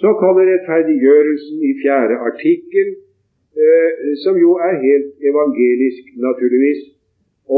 Så 0.00 0.12
kommer 0.22 0.46
rettferdiggjørelsen 0.46 1.58
i 1.70 1.72
fjerde 1.82 2.16
artikkel, 2.30 2.88
eh, 3.62 3.92
som 4.22 4.38
jo 4.44 4.54
er 4.68 4.82
helt 4.86 5.10
evangelisk, 5.30 6.12
naturligvis, 6.26 6.82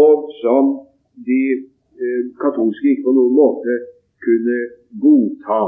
og 0.03 0.31
som 0.41 0.65
de 1.29 1.43
eh, 2.01 2.23
katolske 2.43 2.95
ikke 2.95 3.09
på 3.09 3.17
noen 3.19 3.37
måte 3.43 3.77
kunne 4.25 4.59
godta. 5.05 5.65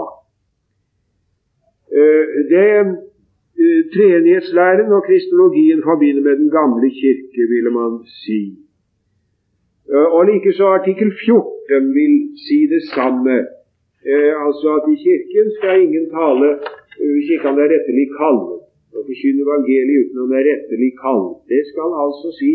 Eh, 1.98 2.24
det 2.52 2.68
eh, 2.80 3.80
Treenighetslæren 3.94 4.92
og 4.96 5.04
kristologien 5.08 5.80
forbinder 5.88 6.22
med 6.28 6.36
den 6.40 6.50
gamle 6.58 6.88
kirke, 7.00 7.42
ville 7.52 7.70
man 7.80 8.00
si. 8.24 8.42
Eh, 9.92 10.08
og 10.16 10.22
likeså 10.30 10.64
artikkel 10.78 11.10
14 11.26 11.92
vil 11.96 12.14
si 12.44 12.58
det 12.74 12.82
samme 12.94 13.36
Eh, 14.10 14.32
altså 14.46 14.66
at 14.78 14.84
i 14.94 14.96
Kirken 15.04 15.48
skal 15.56 15.82
ingen 15.86 16.06
tale 16.18 16.48
eh, 17.00 17.08
hvis 17.14 17.28
ikke 17.32 17.48
han 17.48 17.58
er 17.62 17.68
rettelig 17.74 18.06
kallet. 18.20 18.58
Å 18.96 19.02
forkynne 19.08 19.44
evangeliet 19.46 20.00
uten 20.02 20.22
han 20.22 20.34
er 20.38 20.48
rettelig 20.50 20.90
kallet. 21.04 21.36
Det 21.52 21.62
skal 21.70 21.90
altså 22.04 22.32
si 22.40 22.52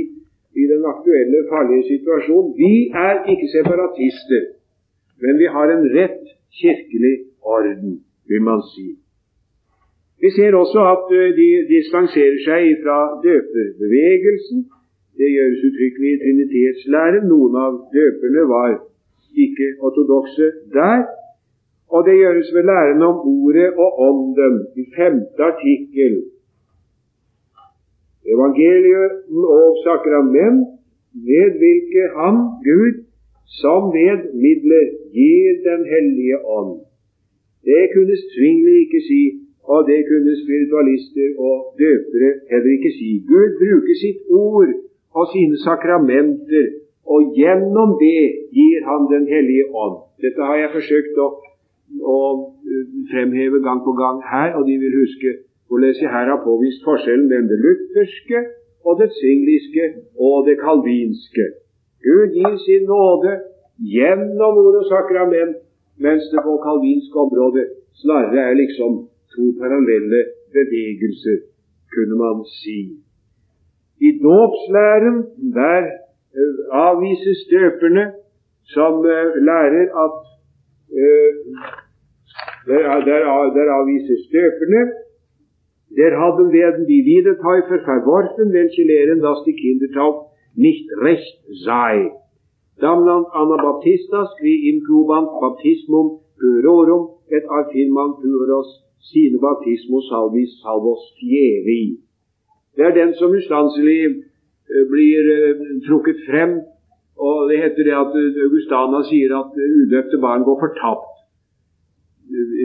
i 0.62 0.65
den 0.73 0.84
aktuelle 0.93 1.39
farlige 1.52 1.88
situasjonen 1.93 2.52
vi 2.60 2.73
er 3.08 3.15
ikke 3.32 3.47
separatister, 3.56 4.43
men 5.23 5.39
vi 5.41 5.47
har 5.56 5.71
en 5.71 5.86
rett 5.95 6.23
kirkelig 6.60 7.15
orden, 7.56 7.93
vil 8.30 8.43
man 8.50 8.60
si. 8.73 8.89
Vi 10.19 10.30
ser 10.36 10.52
også 10.63 10.84
at 10.95 11.08
eh, 11.15 11.32
de 11.39 11.50
distanserer 11.71 12.39
seg 12.43 12.84
fra 12.84 13.00
døperbevegelsen. 13.23 14.67
Det 15.17 15.30
gjøres 15.36 15.65
uttrykkelig 15.67 16.10
i 16.13 16.21
trinitetslæren. 16.23 17.27
Noen 17.32 17.56
av 17.65 17.73
døperne 17.97 18.43
var 18.53 18.71
ikke 19.45 19.67
ortodokse 19.86 20.47
der. 20.77 21.06
Og 21.93 21.99
det 22.08 22.15
gjøres 22.21 22.49
ved 22.56 22.63
læren 22.71 23.01
om 23.10 23.15
Ordet 23.36 23.69
og 23.84 23.89
Ånden 24.08 24.56
i 24.82 24.84
femte 24.97 25.43
artikkel 25.51 26.17
evangeliet 28.34 29.12
og 29.60 29.67
sakrament, 29.86 30.60
ved 31.27 31.47
hvilke 31.62 32.03
Han, 32.17 32.36
Gud, 32.67 32.95
som 33.62 33.82
ved 33.97 34.19
midler 34.43 34.86
gir 35.17 35.51
Den 35.69 35.82
hellige 35.93 36.38
ånd. 36.60 36.73
Det 37.69 37.84
kunne 37.93 38.15
Svingli 38.32 38.73
ikke 38.84 39.01
si, 39.10 39.23
og 39.71 39.80
det 39.89 39.99
kunne 40.10 40.34
spiritualister 40.43 41.30
og 41.47 41.56
døpere 41.82 42.32
heller 42.51 42.71
ikke 42.77 42.91
si. 42.99 43.10
Gud 43.32 43.49
bruker 43.62 43.95
sitt 44.03 44.21
ord 44.45 44.69
og 45.17 45.25
sine 45.34 45.58
sakramenter, 45.65 46.67
og 47.13 47.19
gjennom 47.39 47.95
det 48.03 48.23
gir 48.58 48.80
Han 48.89 49.08
Den 49.13 49.25
hellige 49.34 49.65
ånd. 49.84 49.97
Dette 50.23 50.41
har 50.47 50.58
jeg 50.60 50.75
forsøkt 50.77 51.19
å, 51.25 51.27
å 52.15 52.19
uh, 52.36 52.86
fremheve 53.12 53.62
gang 53.67 53.80
på 53.88 53.93
gang 54.01 54.17
her, 54.34 54.49
og 54.58 54.67
de 54.69 54.75
vil 54.82 54.97
huske 55.01 55.30
hvordan 55.67 55.95
jeg 56.01 56.12
her 56.15 56.27
har 56.32 56.41
påvist 56.49 56.84
forskjellen 56.88 57.27
mellom 57.32 57.47
det 57.51 57.60
lutherske 57.63 58.39
og 58.88 58.99
det 59.01 59.10
singliske 59.21 59.86
og 60.27 60.47
det 60.47 60.56
kalvinske. 60.63 61.45
Gud 62.08 62.36
gir 62.39 62.56
sin 62.65 62.86
nåde 62.91 63.34
gjennom 63.95 64.62
ord 64.63 64.80
og 64.82 64.88
sakrament, 64.91 65.58
mens 66.06 66.30
det 66.32 66.43
på 66.45 66.56
kalvinsk 66.67 67.15
område 67.25 67.65
snarere 68.01 68.39
er 68.49 68.60
liksom 68.62 68.91
to 69.34 69.45
parallelle 69.60 70.21
bevegelser, 70.56 71.38
kunne 71.93 72.15
man 72.23 72.45
si. 72.62 72.80
I 73.99 74.10
dåpslæren 74.23 75.17
der 75.57 75.83
uh, 76.41 76.86
avvises 76.86 77.39
døperne 77.51 78.05
som 78.73 78.93
uh, 78.99 79.27
lærer 79.47 79.88
at 80.05 80.17
uh, 81.01 81.31
der, 82.67 82.81
der, 83.10 83.21
der 83.57 83.67
avvises 83.79 84.23
døperne 84.38 84.81
Der 85.89 86.17
haben 86.19 86.51
werden 86.51 86.86
die 86.86 87.05
Wiedertäufer 87.05 87.79
verworfen, 87.79 88.51
welche 88.51 88.83
lehren, 88.83 89.21
dass 89.21 89.43
die 89.45 89.55
Kindertauf 89.55 90.27
nicht 90.53 90.89
recht 91.01 91.39
sei. 91.65 92.12
Damnant 92.79 93.27
anabaptistas 93.31 94.29
qui 94.39 94.69
incubant 94.69 95.29
baptismum 95.41 96.19
purorum 96.39 97.03
et 97.29 97.43
affirmant 97.49 98.19
puros 98.21 98.69
sine 98.99 99.39
baptismus 99.39 100.10
salvis 100.10 100.62
salvos 100.62 101.01
fieri. 101.17 101.97
Det 102.77 102.85
er 102.85 102.95
den 102.95 103.13
som 103.17 103.33
ustanselig 103.33 103.99
eh, 104.05 104.83
blir 104.91 105.29
uh, 105.33 105.67
trukket 105.87 106.23
frem, 106.29 106.59
og 107.17 107.49
det 107.49 107.61
heter 107.63 107.87
det 107.87 107.95
at 107.97 108.17
Augustana 108.45 109.01
sier 109.09 109.33
at 109.33 109.55
udøpte 109.57 110.19
barn 110.21 110.45
går 110.45 110.59
fortapt. 110.61 111.13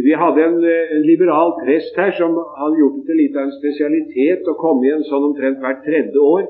Vi 0.05 0.13
hadde 0.19 0.43
en, 0.45 0.59
en, 0.67 1.05
liberal 1.07 1.55
prest 1.61 1.97
her 1.97 2.11
som 2.19 2.35
hadde 2.59 2.81
gjort 2.81 2.99
det 2.99 3.05
til 3.09 3.21
litt 3.23 3.37
av 3.39 3.47
en 3.47 3.55
spesialitet 3.55 4.51
å 4.51 4.59
komme 4.59 4.89
igjen 4.89 5.05
sånn 5.07 5.29
omtrent 5.31 5.63
hvert 5.63 5.85
tredje 5.87 6.19
år. 6.19 6.49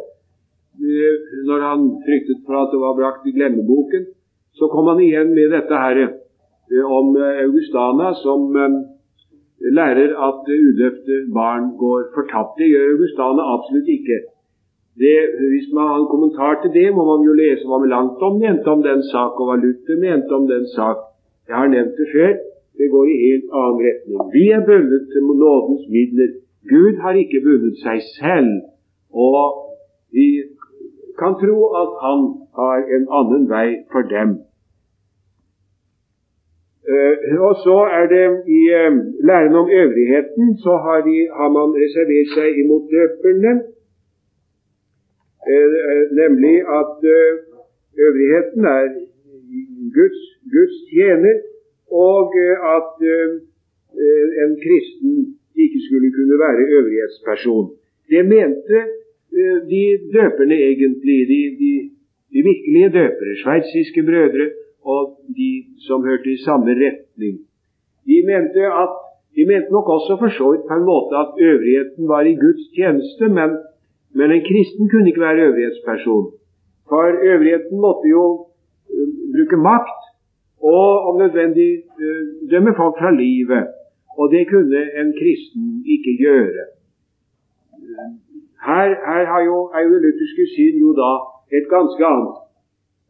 Eh, 0.80 1.16
når 1.44 1.66
han 1.68 1.82
fryktet 2.06 2.40
for 2.46 2.56
at 2.62 2.72
det 2.72 2.80
var 2.80 2.96
brakt 2.96 3.26
i 3.28 3.34
glemmeboken, 3.36 4.06
så 4.56 4.68
kom 4.72 4.88
han 4.88 5.02
igjen 5.04 5.34
med 5.36 5.52
dette 5.52 5.82
her 5.84 6.00
eh, 6.06 6.86
om 6.86 7.12
eh, 7.20 7.42
Augustana 7.44 8.14
som 8.22 8.48
lærer 9.78 10.10
at 10.28 10.44
udøpte 10.66 11.16
barn 11.38 11.64
går 11.82 12.00
fortapt. 12.16 12.52
Det 12.58 12.66
gjør 12.72 12.92
Augustane 12.94 13.42
absolutt 13.54 13.88
ikke. 13.96 14.18
Det, 15.02 15.18
hvis 15.52 15.68
man 15.76 15.84
har 15.90 15.98
en 16.00 16.12
kommentar 16.14 16.52
til 16.62 16.70
det, 16.78 16.88
må 16.96 17.02
man 17.12 17.20
jo 17.28 17.32
lese 17.42 17.64
hva 17.68 17.78
Melanchthon 17.84 18.40
mente 18.44 18.68
om 18.74 18.82
den 18.90 19.00
sak, 19.12 19.32
og 19.40 19.44
hva 19.48 19.56
Luther 19.64 19.96
mente 20.06 20.32
om 20.38 20.44
den 20.54 20.66
sak. 20.76 20.98
Jeg 21.48 21.56
har 21.60 21.68
nevnt 21.74 21.96
det 22.00 22.08
før. 22.14 22.32
Det 22.78 22.86
går 22.94 23.04
i 23.14 23.22
helt 23.26 23.48
annen 23.60 23.80
retning. 23.86 24.20
Vi 24.36 24.44
er 24.56 24.62
bundet 24.68 25.02
til 25.12 25.22
nådens 25.42 25.84
midler. 25.94 26.30
Gud 26.72 26.94
har 27.02 27.14
ikke 27.22 27.44
bundet 27.46 27.76
seg 27.84 27.98
selv. 28.18 28.52
Og 29.24 29.40
vi 30.16 30.26
kan 31.20 31.32
tro 31.42 31.56
at 31.82 31.92
han 32.04 32.20
har 32.58 32.78
en 32.96 33.04
annen 33.18 33.44
vei 33.54 33.68
for 33.92 34.02
dem. 34.14 34.30
Uh, 36.92 37.16
og 37.48 37.54
så 37.64 37.78
er 37.98 38.04
det 38.14 38.24
i 38.58 38.60
uh, 38.80 38.96
læren 39.28 39.54
om 39.62 39.68
øvrigheten 39.80 40.46
så 40.64 40.74
har, 40.84 40.98
de, 41.08 41.16
har 41.38 41.50
man 41.58 41.68
reservert 41.82 42.34
seg 42.36 42.58
imot 42.62 42.84
døperne, 42.96 43.52
uh, 45.52 46.02
nemlig 46.20 46.56
at 46.80 46.96
øvrigheten 48.06 48.62
er 48.78 48.84
Guds, 49.96 50.20
Guds 50.54 50.76
tjener, 50.90 51.36
og 52.08 52.32
eh, 52.44 52.56
at 52.76 52.92
eh, 53.12 53.30
en 54.42 54.52
kristen 54.64 55.12
ikke 55.64 55.80
skulle 55.86 56.10
kunne 56.16 56.36
være 56.44 56.62
øvrighetsperson. 56.76 57.66
Det 58.12 58.22
mente 58.34 58.78
eh, 59.38 59.58
de 59.72 59.82
døperne 60.16 60.56
egentlig, 60.70 61.18
de, 61.32 61.40
de, 61.62 61.72
de 62.32 62.40
virkelige 62.50 62.90
døpere, 62.98 63.40
sveitsiske 63.42 64.02
brødre 64.08 64.46
og 64.90 65.00
de 65.38 65.50
som 65.86 66.04
hørte 66.08 66.28
i 66.32 66.42
samme 66.46 66.70
retning. 66.84 67.34
De 68.08 68.16
mente, 68.30 68.62
at, 68.82 68.94
de 69.36 69.42
mente 69.50 69.70
nok 69.76 69.88
også 69.96 70.12
for 70.20 70.30
så 70.38 70.46
vidt 70.52 70.68
på 70.68 70.74
en 70.78 70.88
måte 70.92 71.12
at 71.24 71.30
øvrigheten 71.48 72.08
var 72.12 72.22
i 72.26 72.38
Guds 72.44 72.64
tjeneste, 72.76 73.24
men, 73.38 73.50
men 74.18 74.28
en 74.30 74.46
kristen 74.50 74.84
kunne 74.90 75.08
ikke 75.08 75.26
være 75.28 75.44
øvrighetsperson. 75.48 76.26
For 76.88 77.02
øvrigheten 77.30 77.76
måtte 77.86 78.06
jo 78.16 78.24
bruke 79.34 79.58
makt 79.70 80.00
og 80.74 80.88
om 81.08 81.14
nødvendig 81.24 81.70
uh, 82.04 82.22
dømme 82.52 82.72
folk 82.80 82.94
fra 83.00 83.10
livet. 83.24 83.64
Og 84.18 84.24
det 84.34 84.42
kunne 84.52 84.80
en 85.00 85.10
kristen 85.20 85.64
ikke 85.94 86.12
gjøre. 86.24 86.64
Her, 88.68 88.88
her 89.32 89.40
jo, 89.50 89.56
er 89.74 89.80
jo 89.84 89.90
det 89.94 90.02
lutherske 90.04 90.44
syn 90.54 90.76
jo 90.84 90.90
da 91.02 91.10
et 91.58 91.66
ganske 91.74 92.02
annet. 92.12 92.41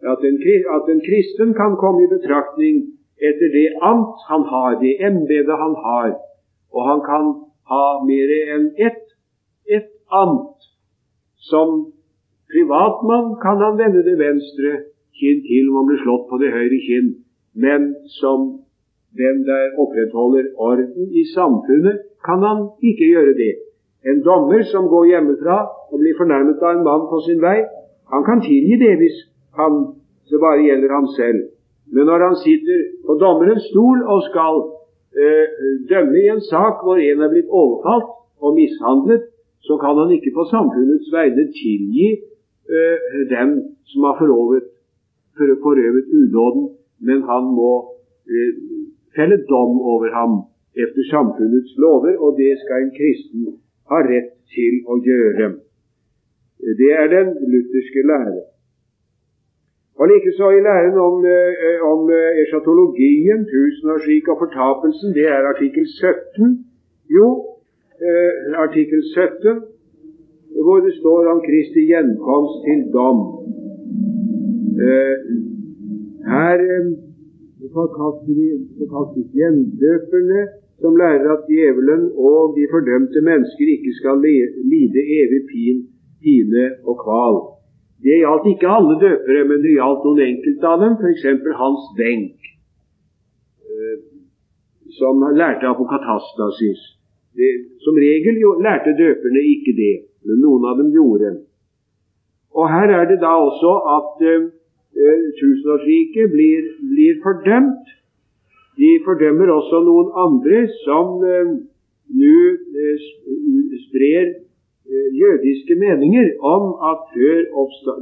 At 0.03 0.25
en, 0.29 0.37
at 0.77 0.91
en 0.93 1.03
kristen 1.09 1.55
kan 1.55 1.79
komme 1.83 2.05
i 2.05 2.11
betraktning 2.11 2.83
etter 3.23 3.49
det 3.55 3.69
amt 3.91 4.19
han 4.29 4.43
har, 4.53 4.79
det 4.83 4.99
embetet 5.09 5.57
han 5.65 5.75
har. 5.87 6.11
Og 6.75 6.81
han 6.91 7.01
kan 7.07 7.25
ha 7.71 7.87
mer 8.07 8.33
enn 8.55 8.71
ett 8.89 9.05
et 9.77 9.91
amt. 10.11 10.59
Som 11.51 11.93
privatmann 12.51 13.37
kan 13.45 13.63
han 13.63 13.79
vende 13.79 14.03
det 14.09 14.19
venstre 14.19 14.73
kinn 15.19 15.45
til 15.47 15.71
om 15.71 15.83
han 15.83 15.91
blir 15.91 16.03
slått 16.03 16.27
på 16.31 16.41
det 16.43 16.51
høyre 16.57 16.81
kinn 16.89 17.13
men 17.55 17.95
som 18.21 18.39
den 19.23 19.37
der 19.51 19.65
opprettholder 19.83 20.45
orden 20.57 21.05
i 21.21 21.25
samfunnet, 21.37 21.97
kan 22.27 22.39
han 22.49 22.59
ikke 22.89 23.07
gjøre 23.13 23.35
det. 23.43 23.55
En 24.11 24.23
dommer 24.25 24.63
som 24.73 24.89
går 24.89 25.05
hjemmefra 25.13 25.59
og 25.93 25.97
blir 26.01 26.17
fornærmet 26.21 26.63
av 26.63 26.71
en 26.77 26.87
mann 26.89 27.05
på 27.11 27.21
sin 27.27 27.41
vei, 27.43 27.59
han 28.13 28.25
kan 28.29 28.41
tilgi 28.41 28.77
det 28.85 28.95
hvis 29.01 29.19
han, 29.59 29.73
det 30.31 30.39
bare 30.47 30.65
gjelder 30.67 30.91
ham 30.99 31.09
selv. 31.19 31.41
Men 31.95 32.09
når 32.11 32.19
han 32.27 32.37
sitter 32.45 32.79
på 33.07 33.13
dommerens 33.23 33.65
stol 33.71 33.99
og 34.13 34.21
skal 34.31 34.57
eh, 35.23 35.47
dømme 35.91 36.19
i 36.25 36.31
en 36.35 36.45
sak 36.53 36.85
hvor 36.85 36.97
en 36.97 37.25
er 37.25 37.33
blitt 37.33 37.51
overfalt 37.61 38.11
og 38.45 38.57
mishandlet, 38.61 39.23
så 39.67 39.77
kan 39.83 39.99
han 40.01 40.11
ikke 40.17 40.33
på 40.39 40.45
samfunnets 40.55 41.09
vegne 41.17 41.45
tilgi 41.63 42.09
eh, 42.75 42.99
den 43.35 43.51
som 43.91 44.09
har 44.09 44.17
forøvet, 44.23 44.65
forøvet 45.67 46.05
udåden 46.21 46.65
men 47.07 47.23
han 47.31 47.45
må 47.59 47.73
eh, 48.35 48.53
felle 49.17 49.39
dom 49.51 49.75
over 49.93 50.11
ham 50.19 50.33
etter 50.83 51.05
samfunnets 51.11 51.75
lover, 51.83 52.15
og 52.25 52.39
det 52.41 52.53
skal 52.63 52.85
en 52.85 52.95
kristen 52.99 53.43
ha 53.91 53.99
rett 54.07 54.33
til 54.55 54.79
å 54.93 54.97
gjøre. 55.09 55.49
Det 56.81 56.91
er 57.03 57.11
den 57.13 57.33
lutherske 57.53 58.05
lære. 58.11 58.41
Og 59.99 60.05
likeså 60.13 60.47
i 60.59 60.65
læren 60.69 60.97
om, 61.09 61.17
eh, 61.35 61.79
om 61.93 62.01
eh, 62.19 62.31
eschatologien, 62.43 63.41
tusenårsriket 63.53 64.33
og 64.35 64.39
fortapelsen, 64.45 65.09
det 65.19 65.27
er 65.37 65.51
artikkel 65.53 65.85
17. 65.87 66.65
Jo, 67.17 67.29
eh, 68.07 68.33
artikkel 68.67 69.01
17, 69.03 69.63
hvor 70.65 70.79
det 70.87 70.95
står 71.01 71.21
om 71.33 71.41
Kristi 71.49 71.83
gjenkomst 71.91 72.57
til 72.67 72.81
dom. 72.97 73.19
Eh, 74.89 75.17
her 76.33 76.59
eh, 76.77 76.89
forkastes 77.77 79.29
gjendøperne, 79.39 80.41
som 80.81 80.97
lærer 81.03 81.29
at 81.37 81.47
djevelen 81.51 82.03
og 82.29 82.41
de 82.57 82.65
fordømte 82.73 83.21
mennesker 83.31 83.67
ikke 83.77 83.93
skal 84.01 84.17
lide 84.73 85.01
evig 85.21 85.43
pin, 85.53 85.79
pine 86.23 86.65
og 86.89 86.97
kval. 87.05 87.37
Det 88.03 88.17
gjaldt 88.19 88.49
ikke 88.51 88.71
alle 88.77 88.97
døpere, 89.01 89.45
men 89.51 89.61
det 89.63 89.77
gjaldt 89.77 90.07
noen 90.07 90.23
enkelte 90.27 90.71
av 90.73 90.81
dem, 90.83 90.97
f.eks. 90.99 91.27
Hans 91.59 91.85
Benk, 91.99 92.49
eh, 93.69 94.01
som 94.99 95.23
lærte 95.39 95.71
apokatastasis. 95.71 96.83
Det, 97.39 97.53
som 97.85 97.97
regel 97.97 98.41
jo, 98.43 98.57
lærte 98.61 98.97
døperne 98.99 99.45
ikke 99.55 99.77
det, 99.79 99.95
men 100.27 100.43
noen 100.43 100.67
av 100.69 100.83
dem 100.83 100.91
gjorde. 100.93 101.37
Og 102.53 102.67
her 102.69 102.91
er 102.99 103.07
det 103.09 103.23
da 103.23 103.33
også 103.41 103.77
at 103.95 104.27
Eh, 104.93 105.21
tusenårsriket 105.41 106.27
blir, 106.37 106.63
blir, 106.93 107.15
fordømt. 107.25 107.87
De 108.81 108.91
fordømmer 109.05 109.49
også 109.59 109.79
noen 109.89 110.11
andre 110.25 110.59
som 110.85 111.23
eh, 111.25 111.53
nå 112.21 112.35
eh, 112.83 113.07
sprer 113.87 114.35
jødiske 115.23 115.75
meninger 115.85 116.27
om 116.55 116.65
at 116.91 116.99
før 117.15 117.39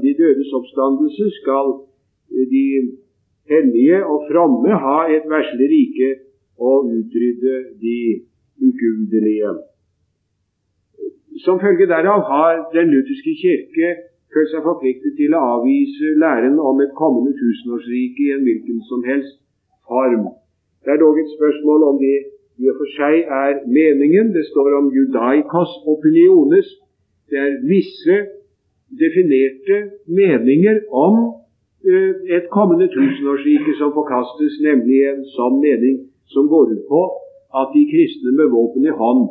de 0.02 0.10
dødes 0.22 0.50
oppstandelse 0.58 1.24
skal 1.40 1.66
eh, 2.34 2.46
de 2.54 2.66
hellige 3.52 3.98
og 4.12 4.18
fromme 4.30 4.72
ha 4.84 4.98
et 5.16 5.24
verslig 5.34 5.68
rike 5.76 6.10
og 6.68 6.76
utrydde 6.96 7.54
de 7.84 8.00
ugudelige. 8.66 9.52
Som 11.44 11.60
følge 11.64 11.86
derav 11.94 12.20
har 12.32 12.52
Den 12.76 12.86
lutherske 12.92 13.32
kirke 13.42 13.88
følt 14.32 14.50
seg 14.52 14.62
forpliktet 14.68 15.12
til 15.20 15.30
å 15.34 15.44
avvise 15.54 16.06
læren 16.22 16.56
om 16.70 16.76
et 16.84 16.92
kommende 17.02 17.32
tusenårsrike 17.40 18.22
i 18.26 18.34
en 18.36 18.44
hvilken 18.46 18.78
som 18.90 19.00
helst 19.10 19.36
form. 19.88 20.26
Det 20.84 20.90
er 20.92 21.02
dog 21.04 21.18
et 21.18 21.32
spørsmål 21.36 21.80
om 21.90 21.96
det 22.04 22.18
i 22.60 22.68
og 22.70 22.76
for 22.80 22.92
seg 22.98 23.24
er 23.42 23.62
meningen. 23.78 24.32
Det 24.36 24.44
står 24.50 24.76
om 24.80 24.92
judaikos 24.98 25.72
opiniones. 25.94 26.68
Det 27.30 27.38
er 27.46 27.60
visse 27.72 28.16
definerte 29.02 29.76
meninger 30.20 30.82
om 31.06 31.18
uh, 31.90 32.12
et 32.36 32.46
kommende 32.56 32.88
tusenårsrike 32.96 33.76
som 33.80 33.94
forkastes, 33.96 34.58
nemlig 34.68 34.98
en 35.12 35.24
sånn 35.36 35.60
mening 35.64 36.00
som 36.34 36.50
går 36.52 36.74
ut 36.74 36.84
på 36.90 37.02
at 37.60 37.72
de 37.74 37.84
kristne 37.92 38.34
med 38.38 38.52
våpen 38.54 38.86
i 38.86 38.96
hånd 39.02 39.28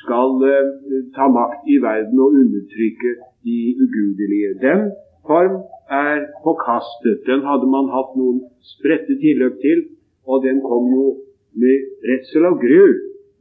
skal 0.00 0.38
uh, 0.40 0.70
ta 1.16 1.28
makt 1.28 1.68
i 1.74 1.80
verden 1.82 2.22
og 2.22 2.38
undertrykke 2.42 3.16
de 3.46 3.58
ugudelige. 3.84 4.54
Den 4.62 4.90
form 5.26 5.60
er 5.90 6.30
forkastet. 6.44 7.26
Den 7.26 7.42
hadde 7.48 7.68
man 7.74 7.90
hatt 7.92 8.14
noen 8.16 8.44
spredte 8.76 9.18
tilløp 9.20 9.58
til, 9.64 9.84
og 10.30 10.46
den 10.46 10.62
kom 10.62 10.86
jo 10.94 11.06
med 11.54 12.06
redsel 12.10 12.46
av 12.46 12.58
gru 12.62 12.84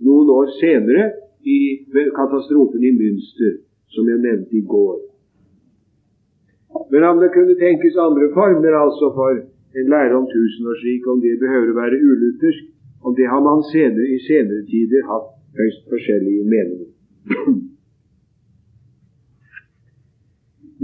noen 0.06 0.32
år 0.34 0.52
senere 0.60 1.12
i 1.44 1.60
katastrofen 2.16 2.84
i 2.84 2.92
Münster, 2.96 3.60
som 3.94 4.10
jeg 4.10 4.24
nevnte 4.24 4.58
i 4.58 4.66
går. 4.74 4.98
Men 6.92 7.04
om 7.10 7.22
det 7.22 7.34
kunne 7.34 7.58
tenkes 7.60 7.98
andre 7.98 8.30
former 8.34 8.74
altså 8.84 9.10
for 9.18 9.40
en 9.80 9.90
lære 9.94 10.16
om 10.18 10.28
tusenårsriket, 10.34 11.08
om 11.14 11.22
det 11.22 11.40
behøver 11.44 11.74
å 11.74 11.80
være 11.82 12.02
uluthersk, 12.10 12.70
om 13.06 13.16
det 13.16 13.28
har 13.32 13.42
man 13.42 13.64
senere, 13.72 14.08
i 14.16 14.20
senere 14.28 14.66
tider 14.70 15.06
hatt 15.10 15.30
høyst 15.60 15.84
forskjellige 15.92 16.46
meninger. 16.54 16.90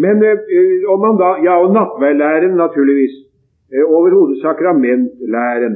Men 0.04 0.24
øh, 0.24 0.92
om 0.92 1.00
man 1.06 1.16
da, 1.24 1.30
ja, 1.48 1.54
og 1.64 1.74
nattverdlæren, 1.78 2.56
naturligvis. 2.64 3.16
Øh, 3.74 3.86
overhodet 3.98 4.42
sakramentlæren. 4.42 5.76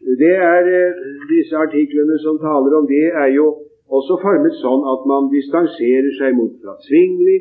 Det 0.00 0.34
er 0.36 0.68
eh, 0.78 1.00
Disse 1.28 1.56
artiklene 1.56 2.16
som 2.24 2.38
taler 2.40 2.76
om 2.78 2.86
det, 2.88 3.06
er 3.22 3.30
jo 3.36 3.46
også 3.90 4.16
formet 4.22 4.56
sånn 4.62 4.82
at 4.92 5.06
man 5.10 5.28
distanserer 5.34 6.10
seg 6.18 6.36
mot 6.38 6.56
fra 6.62 6.76
svingli 6.86 7.36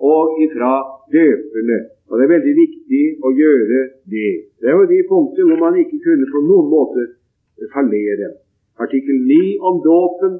og 0.00 0.40
ifra 0.44 0.72
døperne. 1.12 1.78
Og 2.08 2.18
Det 2.18 2.24
er 2.24 2.34
veldig 2.34 2.54
viktig 2.56 3.04
å 3.20 3.32
gjøre 3.36 3.80
det. 4.14 4.32
Det 4.60 4.70
er 4.70 4.76
jo 4.78 4.88
de 4.88 5.00
punkter 5.10 5.48
hvor 5.48 5.60
man 5.60 5.76
ikke 5.82 6.00
kunne 6.06 6.30
på 6.32 6.44
noen 6.48 6.70
måte 6.72 7.06
fallere. 7.74 8.32
Artikkel 8.80 9.18
9 9.28 9.58
om 9.68 9.80
dåpen 9.84 10.38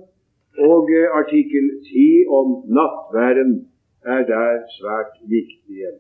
og 0.73 0.91
eh, 0.95 1.09
artikkel 1.21 1.67
10 1.85 2.37
om 2.41 2.61
nattværen 2.79 3.57
er 4.17 4.23
der 4.33 4.63
svært 4.79 5.19
viktige. 5.29 5.99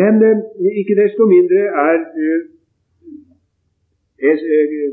Men 0.00 0.14
eh, 0.28 0.38
ikke 0.80 0.94
desto 1.02 1.22
mindre 1.34 1.60
er 1.88 1.98
eh, 2.24 2.40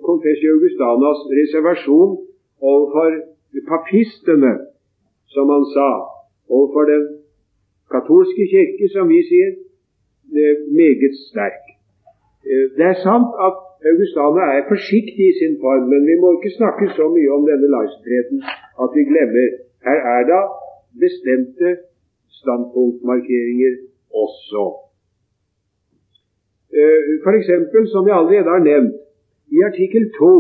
Confessio 0.08 0.50
eh, 0.50 0.56
Augustanas 0.56 1.20
reservasjon 1.40 2.12
overfor 2.72 3.10
papistene, 3.72 4.54
som 5.34 5.46
han 5.56 5.66
sa, 5.76 5.90
overfor 6.56 6.84
den 6.94 7.04
katolske 7.94 8.44
kirke, 8.54 8.86
som 8.96 9.06
vi 9.14 9.22
sier, 9.30 9.52
meget 10.80 11.16
sterk. 11.30 11.64
Det 12.78 12.86
er 12.92 12.98
sant 13.08 13.30
at 13.48 13.58
Augustana 13.92 14.44
er 14.58 14.70
forsiktig 14.72 15.26
i 15.32 15.38
sin 15.42 15.56
form, 15.64 15.84
men 15.92 16.02
vi 16.10 16.16
må 16.22 16.28
ikke 16.36 16.58
snakke 16.60 16.86
så 16.98 17.06
mye 17.16 17.30
om 17.38 17.44
denne 17.50 17.68
laissenheten 17.76 18.38
at 18.84 18.90
vi 18.96 19.04
glemmer 19.12 19.48
her 19.88 20.00
er 20.16 20.24
da 20.32 20.40
bestemte 21.04 21.70
standpunktmarkeringer 22.40 23.74
også. 24.24 24.64
Eh, 26.78 27.02
F.eks., 27.24 27.50
som 27.94 28.08
jeg 28.08 28.18
allerede 28.20 28.54
har 28.56 28.64
nevnt, 28.70 28.96
i 29.56 29.60
artikkel 29.70 30.10
2, 30.18 30.32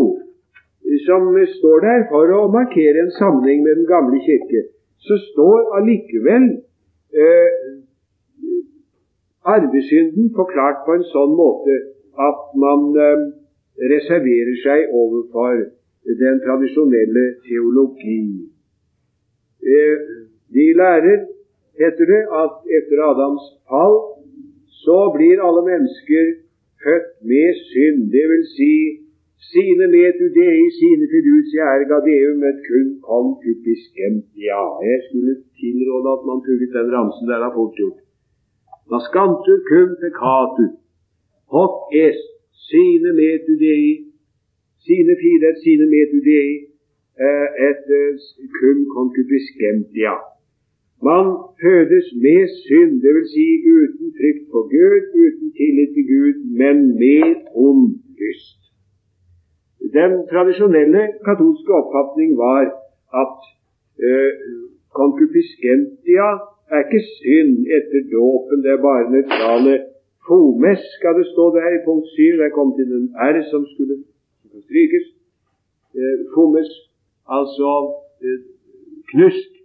som 1.07 1.21
står 1.59 1.77
der 1.87 2.01
for 2.11 2.31
å 2.37 2.47
markere 2.51 3.03
en 3.03 3.13
sammenheng 3.19 3.63
med 3.63 3.79
Den 3.79 3.87
gamle 3.87 4.19
kirke, 4.23 4.61
så 5.07 5.15
står 5.29 5.75
allikevel 5.79 6.45
eh, 7.23 7.51
arvesynden 9.55 10.31
forklart 10.35 10.83
på 10.85 10.97
en 10.97 11.07
sånn 11.13 11.35
måte 11.39 11.75
at 12.27 12.43
man 12.63 12.87
eh, 13.07 13.25
reserverer 13.93 14.55
seg 14.63 14.93
overfor 15.01 15.63
den 16.21 16.39
tradisjonelle 16.43 17.25
teologi. 17.45 18.21
Eh, 19.61 19.97
de 20.55 20.67
lærer 20.81 21.25
heter 21.81 22.05
det 22.13 22.23
at 22.43 22.53
etter 22.77 22.99
Adams 23.11 23.45
fall 23.69 23.97
så 24.83 24.99
blir 25.15 25.43
alle 25.47 25.63
mennesker 25.71 26.25
født 26.83 27.09
med 27.31 27.49
synd. 27.71 27.99
Det 28.15 28.25
vil 28.31 28.43
si 28.57 28.73
sine 29.51 29.85
metudei, 29.95 30.59
sine 30.79 31.05
fiducia 31.13 31.63
erga 31.75 31.97
deum 32.07 32.43
et 32.49 32.59
kun 32.67 32.87
concupiscem. 33.07 34.15
Ja, 34.49 34.63
jeg 34.89 34.99
skulle 35.07 35.33
tilråde 35.59 36.09
at 36.17 36.23
man 36.29 36.43
pugget 36.47 36.71
den 36.77 36.89
ramsen 36.95 37.25
der, 37.29 37.43
har 37.45 37.53
fort 37.57 37.75
gjort. 37.79 37.99
Nascantur 38.91 39.59
cum 39.69 39.89
peccatur, 40.01 40.71
hoc 41.55 41.73
est 42.05 42.23
sine 42.69 43.11
metudei, 43.21 43.87
sine 44.85 45.13
fidet, 45.21 45.55
sine 45.65 45.85
metudei, 45.95 46.49
eh, 47.25 47.47
et 47.69 47.85
eh, 47.99 48.15
cum 48.57 48.77
concupiscentia. 48.95 50.15
Man 51.03 51.25
fødes 51.61 52.07
med 52.25 52.41
synd, 52.65 52.93
dvs. 53.03 53.29
Si 53.33 53.47
uten 53.77 54.07
frykt 54.17 54.45
for 54.51 54.63
Gud, 54.75 55.03
uten 55.23 55.47
tillit 55.59 55.91
til 55.95 56.05
Gud, 56.13 56.35
men 56.61 56.77
med 57.01 57.25
ond 57.67 57.85
lyst. 58.21 58.61
Den 59.97 60.11
tradisjonelle 60.31 61.03
katolske 61.27 61.71
oppfatning 61.81 62.29
var 62.45 62.63
at 63.23 63.35
eh, 64.07 64.31
konkupiskentia 64.99 66.29
er 66.73 66.79
ikke 66.85 67.03
synd 67.17 67.53
etter 67.77 68.01
dåpen, 68.15 68.57
det 68.63 68.71
er 68.73 68.85
bare 68.89 69.11
nøytrale 69.13 69.75
fomes, 70.27 70.81
skal 70.97 71.13
det 71.19 71.27
stå 71.33 71.43
der 71.55 71.69
i 71.77 71.85
punkt 71.87 72.07
7. 72.15 72.41
Der 72.41 72.49
kom 72.57 72.69
til 72.77 72.87
en 72.99 73.07
R 73.33 73.37
som 73.51 73.61
skulle 73.73 73.95
strykes. 74.65 75.05
Eh, 75.99 76.17
fomes, 76.35 76.69
altså 77.37 77.71
eh, 78.25 78.39
knusk 79.11 79.56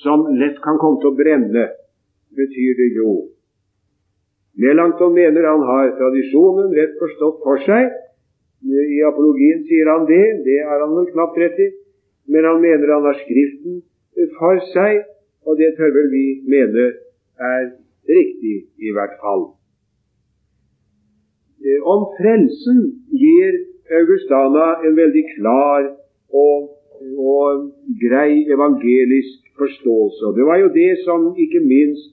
som 0.00 0.24
lett 0.38 0.58
kan 0.64 0.78
komme 0.80 1.00
til 1.02 1.12
å 1.12 1.18
brenne, 1.18 1.66
betyr 2.36 2.78
det 2.80 2.88
jo. 2.96 3.12
Melankton 4.62 5.14
mener 5.16 5.48
han 5.48 5.62
har 5.68 5.92
tradisjonen 5.98 6.72
rett 6.76 6.98
forstått 7.00 7.38
for 7.44 7.60
seg. 7.66 7.92
I 8.62 9.00
apologien 9.08 9.64
sier 9.68 9.88
han 9.90 10.04
det, 10.08 10.24
det 10.46 10.58
har 10.68 10.84
han 10.84 10.92
vel 10.96 11.08
knapt 11.12 11.38
rett 11.40 11.58
i. 11.60 11.70
Men 12.28 12.46
han 12.46 12.60
mener 12.62 12.92
han 12.94 13.08
har 13.08 13.18
Skriften 13.24 13.80
for 14.38 14.60
seg, 14.72 15.02
og 15.48 15.58
det 15.58 15.72
tør 15.78 15.90
vel 15.96 16.12
vi 16.12 16.26
mene 16.46 16.92
er 17.42 17.72
riktig 18.08 18.56
i 18.78 18.92
hvert 18.94 19.16
fall. 19.22 19.50
Eh, 21.62 21.80
om 21.86 22.08
frelsen 22.18 22.80
gir 23.14 23.58
Augustana 24.00 24.68
en 24.86 24.96
veldig 24.96 25.24
klar 25.36 25.88
og, 26.32 26.70
og 27.18 27.70
grei 28.04 28.32
evangelisk 28.54 29.40
forståelse. 29.60 30.32
Det 30.38 30.44
var 30.50 30.58
jo 30.62 30.68
det 30.80 30.92
som 31.06 31.20
ikke 31.44 31.60
minst 31.74 32.10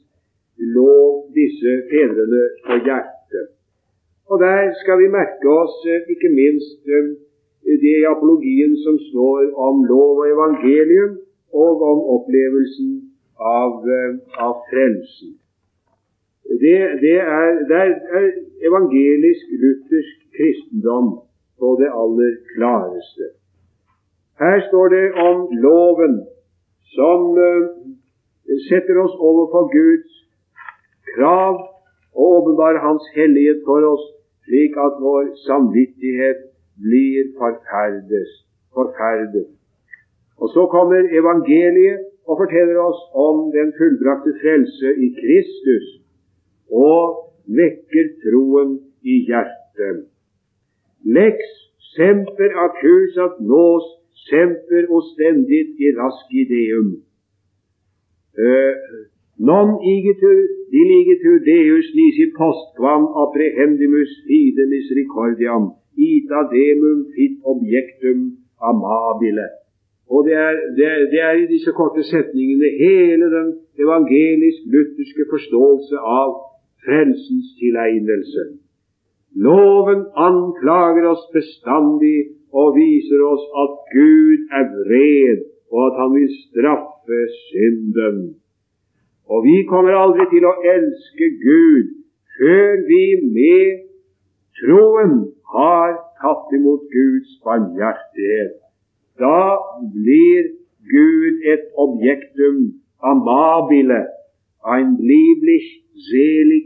lå 0.76 0.96
disse 1.40 1.72
fedrene 1.92 2.44
på 2.66 2.78
hjertet. 2.86 3.48
Og 4.30 4.38
der 4.46 4.60
skal 4.82 4.96
vi 5.02 5.16
merke 5.20 5.48
oss 5.64 5.76
eh, 5.92 6.06
ikke 6.14 6.30
minst 6.42 6.82
eh, 6.96 7.08
det 7.84 7.96
i 8.02 8.10
apologien 8.16 8.74
som 8.86 8.96
står 9.10 9.52
om 9.68 9.84
lov 9.92 10.22
og 10.22 10.30
evangelium, 10.36 11.14
og 11.54 11.82
om 11.92 12.00
opplevelsen 12.16 12.92
av, 13.40 13.72
eh, 13.98 14.12
av 14.46 14.56
frelsen. 14.70 15.34
Det, 16.62 16.78
det, 17.04 17.18
er, 17.40 17.50
det 17.70 17.80
er 18.20 18.30
evangelisk-luthersk 18.70 20.18
kristendom 20.38 21.10
på 21.60 21.76
det 21.82 21.90
aller 22.04 22.34
klareste. 22.54 23.34
Her 24.40 24.58
står 24.68 24.88
det 24.96 25.06
om 25.28 25.38
loven 25.66 26.14
som 26.96 27.20
uh, 27.50 27.64
setter 28.70 28.96
oss 29.06 29.16
overfor 29.30 29.64
Guds 29.78 30.14
krav 31.14 31.56
og 32.16 32.26
åpenbarer 32.38 32.80
Hans 32.88 33.06
hellighet 33.16 33.60
for 33.68 33.82
oss, 33.94 34.06
slik 34.48 34.74
at 34.86 34.94
vår 35.06 35.24
samvittighet 35.48 36.40
blir 36.86 37.22
forferdet. 38.76 39.48
Og 40.42 40.48
så 40.56 40.64
kommer 40.76 41.02
evangeliet 41.22 42.00
og 42.30 42.36
forteller 42.42 42.78
oss 42.90 43.02
om 43.28 43.36
den 43.58 43.70
fullbrakte 43.80 44.34
frelse 44.42 44.90
i 45.06 45.08
Kristus, 45.20 45.88
og 46.72 47.02
vekker 47.60 48.08
troen 48.24 48.76
i 49.04 49.16
hjertet. 49.30 50.04
Lex 51.18 51.38
semper 51.96 52.52
accusat 52.68 53.40
nos 53.54 53.99
semper 54.30 54.90
ostendit 54.98 55.78
i 55.86 55.94
raskideum. 56.00 56.90
Uh, 58.40 58.46
eh, 58.46 58.74
non 59.50 59.78
igitur 59.96 60.38
diligitur 60.74 61.38
deus 61.46 61.88
nisi 61.98 62.26
postquam 62.38 63.04
apprehendimus 63.24 64.12
fide 64.26 64.64
misericordiam 64.74 65.64
ita 65.98 66.42
demum 66.54 67.00
fit 67.14 67.36
objektum 67.44 68.18
amabile. 68.70 69.48
Og 70.10 70.26
det 70.26 70.34
er, 70.34 70.56
det, 70.78 70.86
er, 70.94 71.00
det 71.12 71.20
er, 71.28 71.34
i 71.44 71.52
disse 71.54 71.72
korte 71.80 72.04
setningene 72.04 72.70
hele 72.82 73.28
den 73.36 73.50
evangelisk-lutherske 73.84 75.26
forståelse 75.34 75.98
av 76.22 76.32
frelsens 76.86 77.50
tilegnelse. 77.60 78.46
Loven 79.46 80.02
anklager 80.28 81.06
oss 81.12 81.26
bestandig 81.36 82.39
og 82.54 82.76
viser 82.76 83.22
oss 83.30 83.46
at 83.64 83.74
Gud 83.94 84.46
er 84.60 84.66
vred, 84.74 85.40
og 85.72 85.80
at 85.90 85.96
han 86.02 86.14
vil 86.18 86.30
straffe 86.46 87.20
synden. 87.50 88.20
Og 89.30 89.44
vi 89.46 89.58
kommer 89.70 89.94
aldri 89.94 90.26
til 90.34 90.46
å 90.50 90.58
elske 90.76 91.28
Gud 91.44 91.92
før 92.40 92.80
vi 92.90 93.04
med 93.36 93.84
troen 94.62 95.14
har 95.54 95.92
tatt 96.22 96.56
imot 96.58 96.88
Guds 96.94 97.36
barmhjertighet. 97.46 98.56
Da 99.20 99.60
blir 99.94 100.50
Gud 100.90 101.46
et 101.54 101.68
objektum 101.86 102.82
amabile, 103.12 104.02
ein 104.66 104.96
lieblich 104.98 105.68
selig 106.10 106.64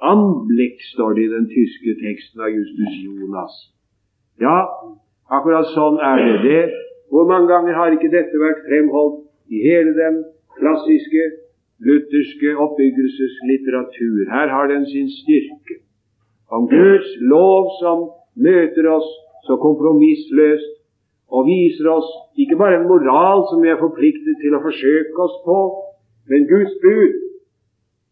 anblick, 0.00 0.80
står 0.94 1.14
det 1.14 1.26
i 1.26 1.34
den 1.34 1.48
tyske 1.50 1.94
teksten 2.02 2.40
av 2.46 2.54
Justus 2.54 2.94
Jonas. 3.04 3.54
Ja, 4.40 4.58
akkurat 5.32 5.68
sånn 5.74 5.98
er 6.00 6.22
det. 6.24 6.38
det. 6.44 6.62
Hvor 7.12 7.28
mange 7.28 7.48
ganger 7.52 7.76
har 7.78 7.94
ikke 7.94 8.10
dette 8.12 8.40
vært 8.40 8.64
fremholdt 8.66 9.24
i 9.52 9.62
hele 9.64 9.94
den 9.96 10.22
klassiske 10.58 11.24
lutherske 11.84 12.54
oppbyggelseslitteratur? 12.64 14.24
Her 14.32 14.52
har 14.52 14.68
den 14.72 14.84
sin 14.88 15.08
styrke. 15.20 15.80
Om 16.52 16.68
Guds 16.68 17.08
lov 17.32 17.72
som 17.80 18.08
møter 18.36 18.88
oss 18.92 19.08
så 19.46 19.56
kompromissløst 19.60 20.74
og 21.28 21.48
viser 21.48 21.88
oss 21.92 22.08
ikke 22.40 22.56
bare 22.60 22.80
en 22.80 22.88
moral 22.88 23.44
som 23.50 23.60
vi 23.64 23.72
er 23.72 23.80
forpliktet 23.80 24.40
til 24.42 24.56
å 24.56 24.62
forsøke 24.64 25.24
oss 25.24 25.36
på, 25.44 25.58
men 26.28 26.48
Guds 26.48 26.76
bud 26.84 27.16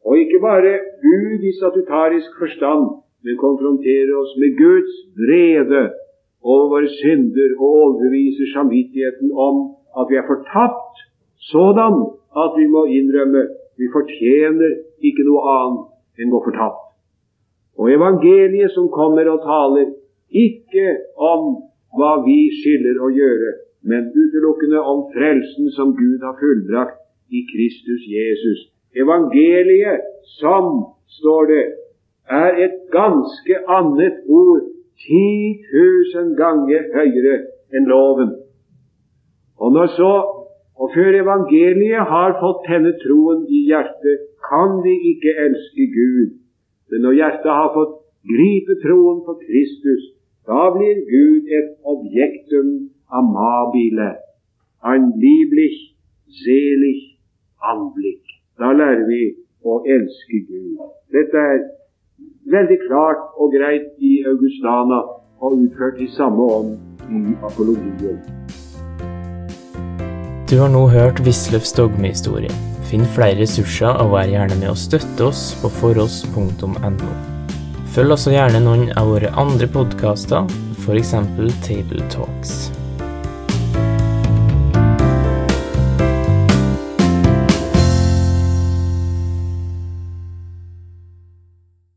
og 0.06 0.20
ikke 0.22 0.40
bare 0.40 0.72
bud 1.02 1.44
i 1.48 1.52
statutarisk 1.56 2.36
forstand, 2.38 2.84
men 3.24 3.40
konfronterer 3.40 4.12
oss 4.20 4.36
med 4.40 4.54
Guds 4.60 4.92
vrede 5.18 5.82
over 6.46 6.66
våre 6.72 6.90
synder 7.00 7.50
og 7.58 7.66
overbeviser 7.82 8.52
samvittigheten 8.54 9.32
om 9.48 9.56
at 9.98 10.10
vi 10.10 10.18
er 10.20 10.26
fortapt 10.32 11.04
sådan 11.52 11.94
at 12.42 12.50
vi 12.58 12.66
må 12.74 12.82
innrømme 12.98 13.42
vi 13.80 13.86
fortjener 13.92 14.72
ikke 15.08 15.24
noe 15.28 15.42
annet 15.52 16.20
enn 16.22 16.30
å 16.30 16.36
gå 16.36 16.42
fortapt. 16.48 16.82
Og 17.76 17.92
evangeliet 17.92 18.72
som 18.72 18.88
kommer 18.92 19.28
og 19.28 19.42
taler 19.44 19.90
ikke 20.32 20.86
om 21.20 21.50
hva 21.96 22.12
vi 22.24 22.38
skylder 22.60 23.00
å 23.04 23.10
gjøre, 23.12 23.52
men 23.86 24.08
utelukkende 24.16 24.80
om 24.92 25.04
frelsen 25.12 25.68
som 25.76 25.92
Gud 25.98 26.24
har 26.24 26.38
fullbrakt 26.40 27.02
i 27.30 27.44
Kristus 27.50 28.06
Jesus. 28.08 28.64
Evangeliet, 28.96 30.08
som, 30.40 30.96
står 31.20 31.50
det, 31.52 31.64
er 32.32 32.56
et 32.64 32.78
ganske 32.92 33.60
annet 33.70 34.24
ord, 34.26 34.64
ti 35.04 35.26
tusen 35.70 36.34
ganger 36.40 36.88
høyere 36.94 37.36
enn 37.74 37.88
loven. 37.90 38.32
Og 39.60 39.72
når 39.72 39.92
så 39.96 40.12
og 40.76 40.90
før 40.94 41.14
evangeliet 41.22 42.10
har 42.12 42.36
fått 42.40 42.66
tenne 42.68 42.92
troen 43.00 43.46
i 43.48 43.62
hjertet, 43.70 44.26
kan 44.48 44.82
vi 44.84 44.92
ikke 45.12 45.32
elske 45.46 45.86
Gud. 45.94 46.34
Men 46.90 47.06
når 47.06 47.16
hjertet 47.20 47.52
har 47.60 47.70
fått 47.76 47.94
gripe 48.32 48.76
troen 48.82 49.22
på 49.26 49.38
Kristus, 49.40 50.04
da 50.46 50.68
blir 50.74 51.00
Gud 51.08 51.48
et 51.58 51.70
objektum 51.92 52.68
amabile, 53.08 54.12
ein 54.84 55.10
lieblich, 55.22 55.78
selig 56.44 57.16
Anblick. 57.72 58.22
Da 58.60 58.70
lærer 58.72 59.06
vi 59.08 59.22
å 59.64 59.80
elske 59.96 60.42
Gud. 60.48 60.76
Dette 61.14 61.40
er 61.40 61.64
veldig 62.52 62.78
klart 62.86 63.22
og 63.40 63.54
greit 63.54 63.88
i 63.98 64.22
Augustana 64.30 65.02
og 65.42 65.58
utført 65.58 65.98
i 66.00 66.08
samme 66.16 66.46
ånd 66.58 66.76
i 67.10 67.36
apologien. 67.44 68.20
Du 70.46 70.58
har 70.60 70.70
nå 70.70 70.86
hørt 70.92 71.22
Wisløffs 71.26 71.74
dogmehistorie. 71.74 72.52
Finn 72.86 73.02
flere 73.16 73.40
ressurser 73.40 73.98
og 73.98 74.12
vær 74.14 74.30
gjerne 74.30 74.60
med 74.60 74.70
å 74.70 74.78
støtte 74.78 75.26
oss 75.26 75.48
på 75.58 75.72
foross.no. 75.80 77.10
Følg 77.96 78.14
også 78.14 78.34
gjerne 78.36 78.62
noen 78.62 78.88
av 78.94 79.10
våre 79.10 79.32
andre 79.40 79.66
podkaster, 79.66 80.46
f.eks. 80.84 81.16
Table 81.66 82.06
Talks. 82.14 82.75